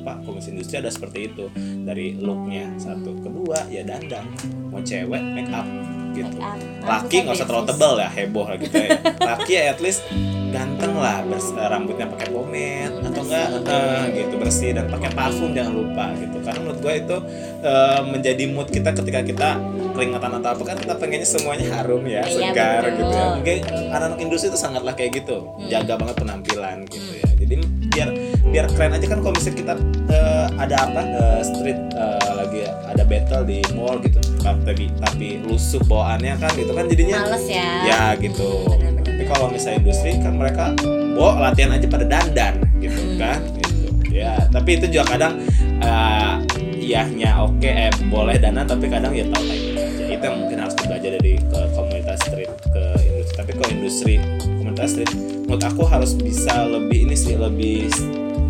[0.00, 1.46] apa komisi industri ada seperti itu.
[1.80, 4.24] Dari looknya satu kedua ya dandan
[4.68, 5.66] mau cewek make up
[6.10, 6.26] gitu.
[6.34, 6.88] Make up.
[7.04, 8.90] laki nggak usah terlalu tebal ya heboh lah gitu ya.
[9.16, 10.02] Laki ya at least
[10.50, 15.54] ganteng lah bers- eh, rambutnya pakai pomade atau enggak eh, gitu bersih dan pakai parfum
[15.54, 16.42] jangan lupa gitu.
[16.42, 17.16] Karena menurut gue itu
[17.62, 19.50] eh, menjadi mood kita ketika kita
[19.90, 22.98] keringatan atau apa kan kita pengennya semuanya harum ya Iya, segar betul.
[22.98, 23.24] gitu ya.
[23.36, 23.56] Mungkin
[23.90, 25.36] anak-anak industri itu sangatlah kayak gitu
[25.70, 27.26] jaga banget penampilan gitu ya.
[27.38, 27.54] Jadi
[27.90, 28.08] biar
[28.48, 29.74] biar keren aja kan kalau misalnya kita
[30.08, 34.18] eh, ada apa eh, street eh, lagi ada battle di mall gitu.
[34.40, 37.68] Tapi tapi lusuh bawaannya kan gitu kan jadinya males ya.
[37.84, 38.64] Ya gitu.
[39.04, 40.72] Tapi kalau misalnya industri kan mereka
[41.14, 43.38] bawa latihan aja pada dandan gitu kan.
[43.60, 43.70] Gitu
[44.10, 45.38] ya tapi itu juga kadang
[45.80, 46.34] eh
[46.80, 50.04] iyahnya oke eh boleh dandan tapi kadang ya tahu timing aja.
[50.10, 53.36] Itu yang mungkin harus belajar dari ke komunitas street ke industri.
[53.38, 55.12] Tapi kalau industri komunitas street
[55.50, 57.90] menurut aku harus bisa lebih ini sih lebih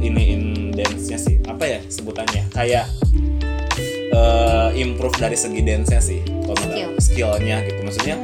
[0.05, 1.41] iniin dance-nya sih.
[1.49, 2.53] Apa ya sebutannya?
[2.53, 2.93] Kayak
[4.13, 6.21] eh, improve dari segi dance-nya sih.
[6.45, 6.91] Kalau Skill.
[7.01, 7.81] skillnya gitu.
[7.81, 8.21] Maksudnya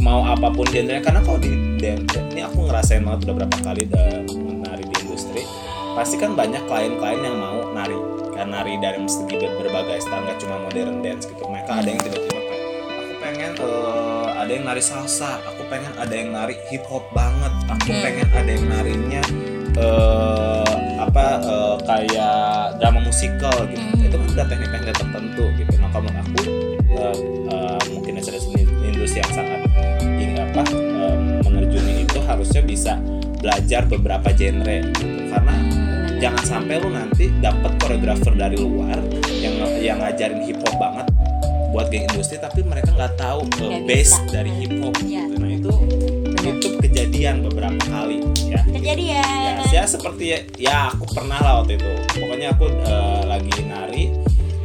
[0.00, 3.92] mau apa pun genre karena kalau di dance ini aku ngerasain banget udah berapa kali
[3.92, 4.08] udah
[4.40, 5.44] menari di industri
[5.92, 7.92] pasti kan banyak klien-klien yang mau nari.
[8.32, 11.44] Kan nari dari segi ber- berbagai style nggak cuma modern dance gitu.
[11.44, 13.93] Mereka ada yang tiba-tiba kayak aku pengen eh,
[14.44, 17.48] ada yang nari salsa aku pengen ada yang nari hip hop banget.
[17.72, 18.04] Aku Hmm.
[18.04, 19.22] pengen ada yang narinya
[19.74, 23.80] eh apa eh, kayak drama musikal gitu.
[23.80, 24.04] Hmm.
[24.04, 25.72] itu kan udah teknik-teknik tertentu gitu.
[25.80, 26.40] Nah kalau menurut aku
[26.92, 27.16] eh,
[27.48, 28.38] eh, mungkin ada
[28.84, 29.60] industri yang sangat
[30.04, 33.00] ingin apa eh, menerjuni itu harusnya bisa
[33.40, 35.04] belajar beberapa genre gitu.
[35.32, 35.54] Karena
[36.20, 39.00] jangan sampai lu nanti dapat koreografer dari luar
[39.40, 41.13] yang yang ngajarin hip hop banget
[41.74, 44.30] buat geng industri tapi mereka nggak tahu uh, base bisa.
[44.30, 45.26] dari hip hop Iya.
[45.26, 45.34] gitu.
[45.36, 45.72] nah itu
[46.44, 49.26] itu kejadian beberapa kali ya kejadian
[49.66, 54.04] ya, ya seperti ya, ya aku pernah lah waktu itu pokoknya aku uh, lagi nari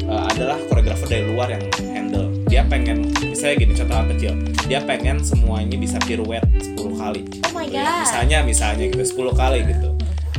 [0.06, 4.34] uh, adalah koreografer dari luar yang handle dia pengen misalnya gini contoh kecil
[4.70, 6.46] dia pengen semuanya bisa pirouette
[6.78, 9.90] 10 kali oh my Ya, god misalnya misalnya gitu 10 kali gitu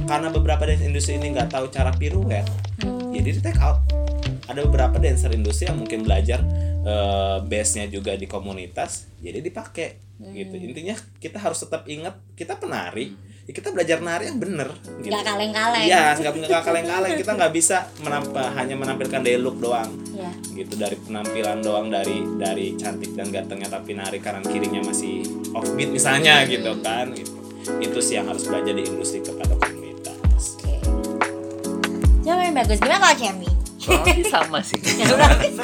[0.06, 2.46] karena beberapa dance industri ini nggak tahu cara pirouette
[2.80, 3.12] Hmm.
[3.12, 3.76] jadi di take out
[4.50, 6.42] ada beberapa dancer industri yang mungkin belajar
[6.80, 10.68] eh, base-nya juga di komunitas jadi dipakai gitu Hmm.
[10.68, 13.16] intinya kita harus tetap ingat kita penari
[13.48, 14.68] ya kita belajar nari yang bener
[15.00, 15.08] gitu.
[15.08, 15.88] Nggak kaleng-kaleng.
[15.88, 17.12] Iya, nggak nggak kaleng-kaleng.
[17.18, 19.90] Kita nggak bisa menampa, hanya menampilkan day look doang
[20.20, 25.24] ya gitu dari penampilan doang dari dari cantik dan gantengnya tapi nari kanan kirinya masih
[25.56, 27.32] offbeat misalnya gitu kan gitu.
[27.80, 30.74] itu sih yang harus belajar di industri kepada komunitas oke
[32.20, 33.49] jawaban yang bagus gimana kalau Cemi
[33.80, 34.80] kurang lebih sama sih.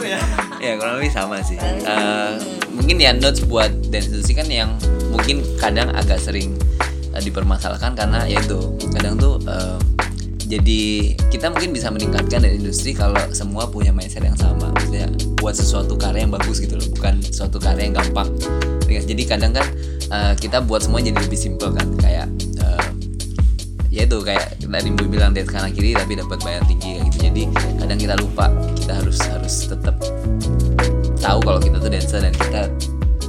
[0.07, 0.21] Ya.
[0.63, 1.59] ya kurang lebih sama sih.
[1.61, 2.33] Eh,
[2.73, 4.71] mungkin ya notes buat dance industry kan yang
[5.11, 6.57] mungkin kadang agak sering
[7.13, 9.77] eh, dipermasalahkan karena ya itu kadang tuh eh,
[10.47, 14.71] jadi kita mungkin bisa meningkatkan dari industri kalau semua punya mindset yang sama.
[14.79, 15.11] Maksudnya
[15.43, 18.31] buat sesuatu karya yang bagus gitu loh bukan suatu karya yang gampang.
[18.87, 19.67] Jadi kadang kan
[20.09, 21.89] eh, kita buat semua jadi lebih simpel kan.
[21.99, 22.31] Kayak
[22.63, 22.87] eh,
[23.91, 27.19] ya itu kayak tadi Boy bilang dance kanan kiri tapi dapat bayar tinggi kayak gitu.
[27.31, 27.43] Jadi
[27.79, 28.47] kadang kita lupa.
[28.77, 29.97] Kita harus harus tetap
[31.23, 32.61] tahu kalau kita tuh dancer dan kita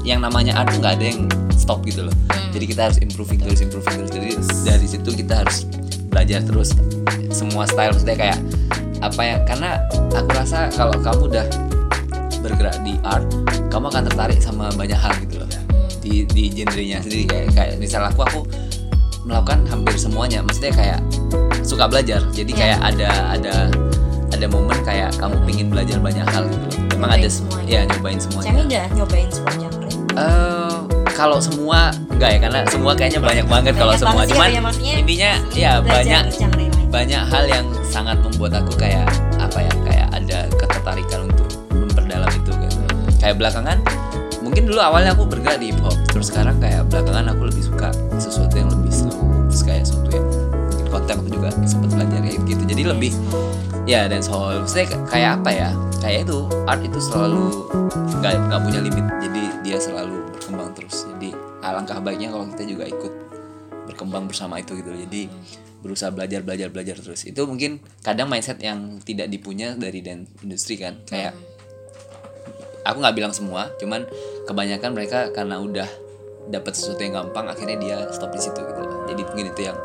[0.06, 1.22] yang namanya art tuh nggak ada yang
[1.54, 2.16] stop gitu loh.
[2.54, 4.12] Jadi kita harus improving terus improving terus.
[4.14, 4.30] Jadi
[4.66, 5.68] dari situ kita harus
[6.08, 6.74] belajar terus
[7.30, 7.94] semua style.
[7.94, 8.40] Maksudnya kayak
[9.04, 9.38] apa ya?
[9.46, 9.70] Karena
[10.14, 11.46] aku rasa kalau kamu udah
[12.42, 13.28] bergerak di art
[13.68, 15.50] kamu akan tertarik sama banyak hal gitu loh.
[16.02, 17.28] Di di genrenya sendiri.
[17.28, 18.40] Kayak kayak misal aku aku
[19.28, 20.40] melakukan hampir semuanya.
[20.42, 21.00] Maksudnya kayak
[21.62, 22.24] suka belajar.
[22.32, 22.58] Jadi Ya.
[22.58, 23.56] kayak ada ada
[24.28, 26.80] ada momen kayak kamu pingin belajar banyak hal gitu loh.
[26.90, 27.68] Memang Nyobain ada semuanya.
[27.70, 28.48] ya nyobain semuanya.
[28.50, 29.86] Cemi udah nyobain semua genre
[30.18, 30.76] Eh,
[31.14, 34.26] kalau semua enggak ya karena semua kayaknya banyak banget kalau semua.
[34.26, 34.62] cuman ya,
[34.98, 36.24] intinya ya banyak
[36.90, 39.06] banyak hal yang sangat membuat aku kayak
[39.38, 42.78] apa ya kayak ada ketertarikan untuk memperdalam itu gitu.
[43.20, 43.78] Kayak belakangan
[44.58, 47.94] mungkin dulu awalnya aku bergerak di hip hop terus sekarang kayak belakangan aku lebih suka
[48.18, 49.14] sesuatu yang lebih slow
[49.54, 52.64] terus kayak sesuatu yang mungkin konten aku juga sempat belajar kayak gitu.
[52.66, 53.12] Jadi lebih
[53.86, 55.70] ya dance hall saya kayak apa ya
[56.02, 57.70] kayak itu art itu selalu
[58.18, 61.06] nggak nggak punya limit jadi dia selalu berkembang terus.
[61.06, 63.14] Jadi alangkah baiknya kalau kita juga ikut
[63.94, 65.30] berkembang bersama itu gitu jadi
[65.86, 67.30] berusaha belajar belajar belajar terus.
[67.30, 71.38] Itu mungkin kadang mindset yang tidak dipunya dari dance industri kan kayak
[72.88, 74.08] aku nggak bilang semua cuman
[74.48, 75.90] kebanyakan mereka karena udah
[76.48, 78.80] dapat sesuatu yang gampang akhirnya dia stop di situ gitu.
[78.80, 79.04] Loh.
[79.08, 79.78] jadi mungkin itu yang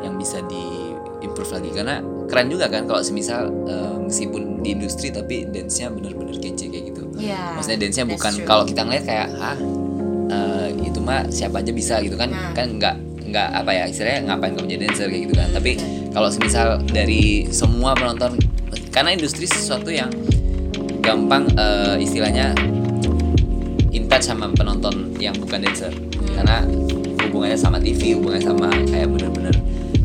[0.00, 0.92] yang bisa di
[1.24, 1.70] improve lagi.
[1.72, 1.96] Karena
[2.28, 7.02] keren juga kan kalau semisal eh, meskipun di industri tapi dance-nya bener-bener kece kayak gitu.
[7.16, 9.58] Iya, maksudnya dance-nya bukan kalau kita ngeliat kayak ah
[10.32, 12.32] eh, itu mah siapa aja bisa gitu kan.
[12.32, 12.52] Nah.
[12.52, 12.96] kan nggak
[13.26, 15.48] nggak apa ya istilahnya ngapain kamu jadi dancer kayak gitu kan.
[15.52, 15.72] Tapi
[16.12, 18.36] kalau semisal dari semua penonton
[18.92, 20.08] karena industri sesuatu yang
[21.06, 22.50] gampang eh, istilahnya
[23.94, 25.94] in touch sama penonton yang bukan dancer.
[26.34, 26.66] Karena
[27.22, 29.54] hubungannya sama TV hubungannya sama kayak bener-bener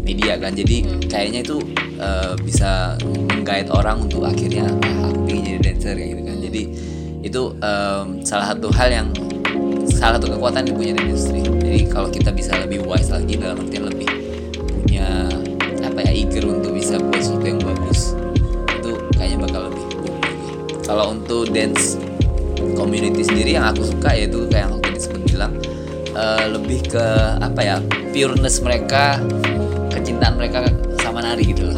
[0.06, 0.54] media kan.
[0.54, 1.58] Jadi kayaknya itu
[1.98, 3.02] eh, bisa
[3.34, 6.38] menggait orang untuk akhirnya ah, aku jadi dancer kayak gitu kan.
[6.38, 6.62] Jadi
[7.22, 9.08] itu em, salah satu hal yang
[9.86, 11.42] salah satu kekuatan yang punya di industri.
[11.42, 14.10] Jadi kalau kita bisa lebih wise lagi dalam artian lebih
[14.86, 15.30] punya
[15.82, 18.21] apa ya eager untuk bisa buat sesuatu yang bagus
[20.86, 21.98] kalau untuk dance
[22.78, 25.54] community sendiri yang aku suka yaitu kayak yang tadi sempat bilang
[26.14, 27.06] eh, lebih ke
[27.42, 27.78] apa ya
[28.12, 29.22] pureness mereka
[29.92, 30.68] kecintaan mereka
[31.02, 31.78] sama nari gitu loh.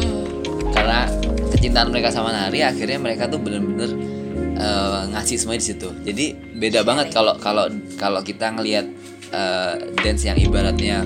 [0.72, 1.08] Karena
[1.54, 3.90] kecintaan mereka sama nari akhirnya mereka tuh bener-bener
[4.58, 5.88] eh, ngasih semuanya di situ.
[6.04, 6.26] Jadi
[6.56, 8.86] beda banget kalau kalau kalau kita ngelihat
[9.32, 11.04] eh, dance yang ibaratnya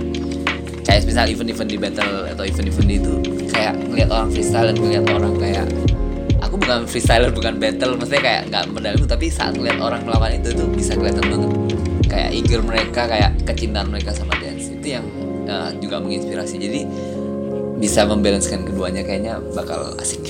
[0.89, 3.13] kayak misal event-event di battle atau event-event itu
[3.53, 5.98] kayak ngeliat orang freestyle dan ngeliat orang kayak aku
[6.69, 10.69] bukan freestyler bukan battle maksudnya kayak nggak medali tapi saat ngeliat orang melakukan itu tuh
[10.69, 11.51] bisa kelihatan banget
[12.05, 15.05] kayak eager mereka kayak kecintaan mereka sama dance itu yang
[15.49, 16.85] uh, juga menginspirasi jadi
[17.81, 20.29] bisa membalancekan keduanya kayaknya bakal asik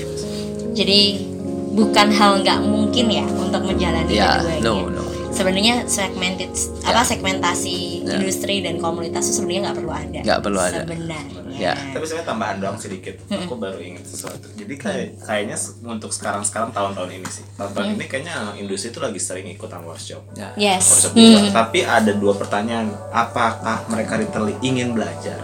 [0.71, 1.27] Jadi
[1.75, 4.63] bukan hal nggak mungkin ya untuk menjalani ya keduanya.
[4.63, 6.55] no no Sebenarnya segmented
[6.87, 8.15] apa segmentasi Ya.
[8.17, 10.19] industri dan komunitas itu sebenarnya nggak perlu ada.
[10.25, 10.81] Nggak perlu ada.
[10.81, 11.21] Sebenarnya.
[11.59, 11.75] Ya.
[11.75, 13.15] Tapi sebenarnya tambahan doang sedikit.
[13.27, 14.47] Aku baru ingat sesuatu.
[14.49, 17.43] Jadi kayak kayaknya untuk sekarang-sekarang tahun-tahun ini sih.
[17.53, 20.23] Tahun-tahun ini kayaknya industri itu lagi sering ikutan workshop.
[20.33, 20.87] ya Yes.
[21.05, 21.13] Workshop.
[21.13, 21.51] Hmm.
[21.51, 22.87] Tapi ada dua pertanyaan.
[23.09, 25.37] Apakah mereka literally ingin belajar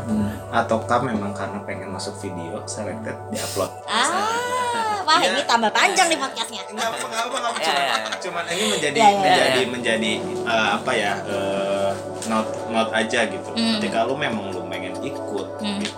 [0.49, 3.67] ataukah memang karena pengen masuk video selected diupload?
[3.85, 5.35] Ah, wah Iya.
[5.35, 6.61] ini tambah panjang nih podcastnya.
[6.65, 7.59] Enggak apa enggak apa enggak apa.
[7.59, 8.15] Ya, Cuman, ya, ya.
[8.17, 9.19] cuman ini menjadi Ya, ya, ya.
[9.19, 9.67] menjadi Ya, ya.
[9.67, 10.11] menjadi
[10.45, 11.13] eh, apa ya?
[11.25, 11.91] eh,
[12.25, 13.49] note note aja gitu.
[13.51, 13.73] Hmm.
[13.77, 15.77] Ketika lu memang lu pengen ikut Hmm.
[15.77, 15.94] gitu.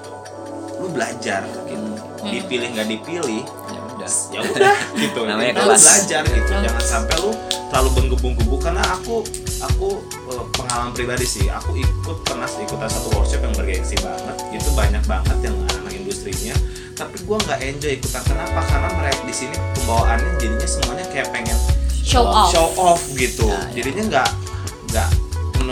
[0.97, 1.85] Belajar gitu.
[2.19, 5.83] Dipilih nggak dipilih ya udah ya udah gitu Namanya Jadi lu kelas.
[5.83, 6.63] belajar gitu Kelas.
[6.65, 7.31] jangan sampai lu
[7.67, 9.15] terlalu menggebu-gebu karena aku
[9.59, 9.87] aku
[10.27, 15.03] eh, pengalaman pribadi sih aku ikut pernah ikutan satu workshop yang bergengsi banget itu banyak
[15.03, 16.55] banget yang anak industrinya
[16.93, 21.57] tapi gua nggak enjoy ikutan kenapa karena mereka di sini pembawaannya jadinya semuanya kayak pengen
[21.99, 22.49] Show off.
[22.49, 23.61] show off gitu Ya, ya.
[23.75, 24.29] jadinya nggak
[24.87, 25.09] nggak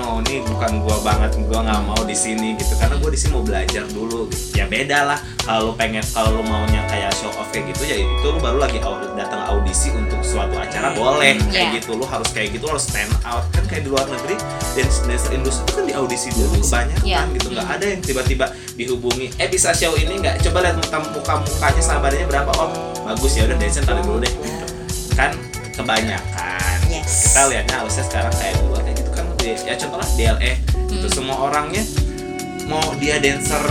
[0.05, 2.77] no ini bukan gua banget gua nggak mau di sini gitu.
[2.77, 4.53] Karena gua di sini mau belajar dulu gitu.
[4.55, 8.23] ya beda lah kalau pengen kalau lu maunya kayak show off kayak gitu ya itu
[8.23, 8.77] lu baru lagi
[9.17, 11.41] datang audisi untuk suatu acara boleh.
[11.49, 11.75] Kayak Iya.
[11.81, 13.43] gitu lu harus kayak gitu lu harus stand out.
[13.49, 14.37] Kan kayak di luar negeri
[14.77, 17.19] dance dancer industri itu kan di audisi dulu kebanyakan Iya.
[17.33, 17.47] gitu.
[17.51, 18.45] Nggak ada yang tiba-tiba
[18.77, 20.45] dihubungi eh bisa show ini nggak?
[20.45, 22.51] Coba lihat muka muka mukanya sama badannya berapa.
[22.61, 22.69] Oh
[23.03, 24.65] bagus ya udah dance tarik dulu deh gitu.
[25.15, 25.31] kan
[25.75, 26.77] kebanyakan.
[26.85, 27.31] Yes.
[27.33, 28.84] kita lihatnya harusnya sekarang kayak kan
[29.45, 30.51] di- ya contohnya DLE
[30.89, 31.13] itu Hmm.
[31.13, 31.85] semua orangnya
[32.65, 33.61] mau dia dancer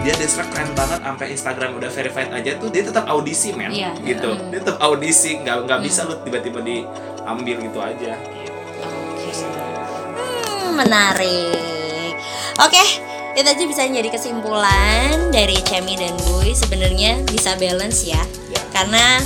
[0.00, 3.92] dia dancer keren banget sampai Instagram udah verified aja tuh dia tetap audisi men Iya.
[3.98, 4.48] gitu Hmm.
[4.48, 8.12] dia tetap audisi nggak nggak bisa lu tiba-tiba diambil gitu aja
[10.54, 12.14] Hmm, menarik.
[12.56, 12.82] Oke,
[13.34, 18.22] itu aja bisa jadi kesimpulan dari Cemi dan Boy sebenarnya bisa balance ya.
[18.48, 18.60] Ya.
[18.70, 19.18] Karena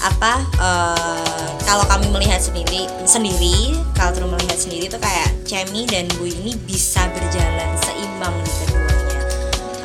[0.00, 6.32] apa eh, kalau kami melihat sendiri sendiri kalau melihat sendiri tuh kayak Cemi dan Boy
[6.32, 9.18] ini bisa berjalan seimbang di keduanya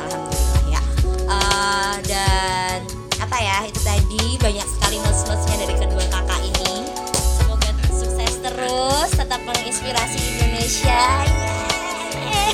[0.08, 0.80] alhamdulillah ya
[1.26, 2.80] Eh, dan
[3.20, 6.86] apa ya itu tadi banyak sekali notes-notesnya dari kedua kakak ini
[7.36, 11.02] semoga sukses terus tetap menginspirasi Indonesia.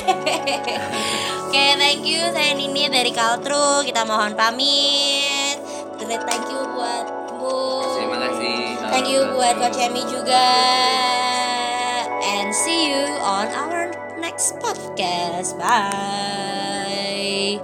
[1.47, 2.19] Oke, thank you.
[2.33, 3.85] Saya Nini dari Kaltru.
[3.85, 5.61] Kita mohon pamit.
[6.03, 7.83] Thank you buat Bu.
[7.99, 8.59] Terima kasih.
[8.87, 10.47] Thank you buat Coach Emmy juga.
[12.23, 15.59] And see you on our next podcast.
[15.59, 17.59] Bye.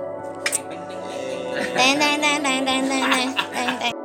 [1.80, 3.99] Teng teng teng teng teng teng teng.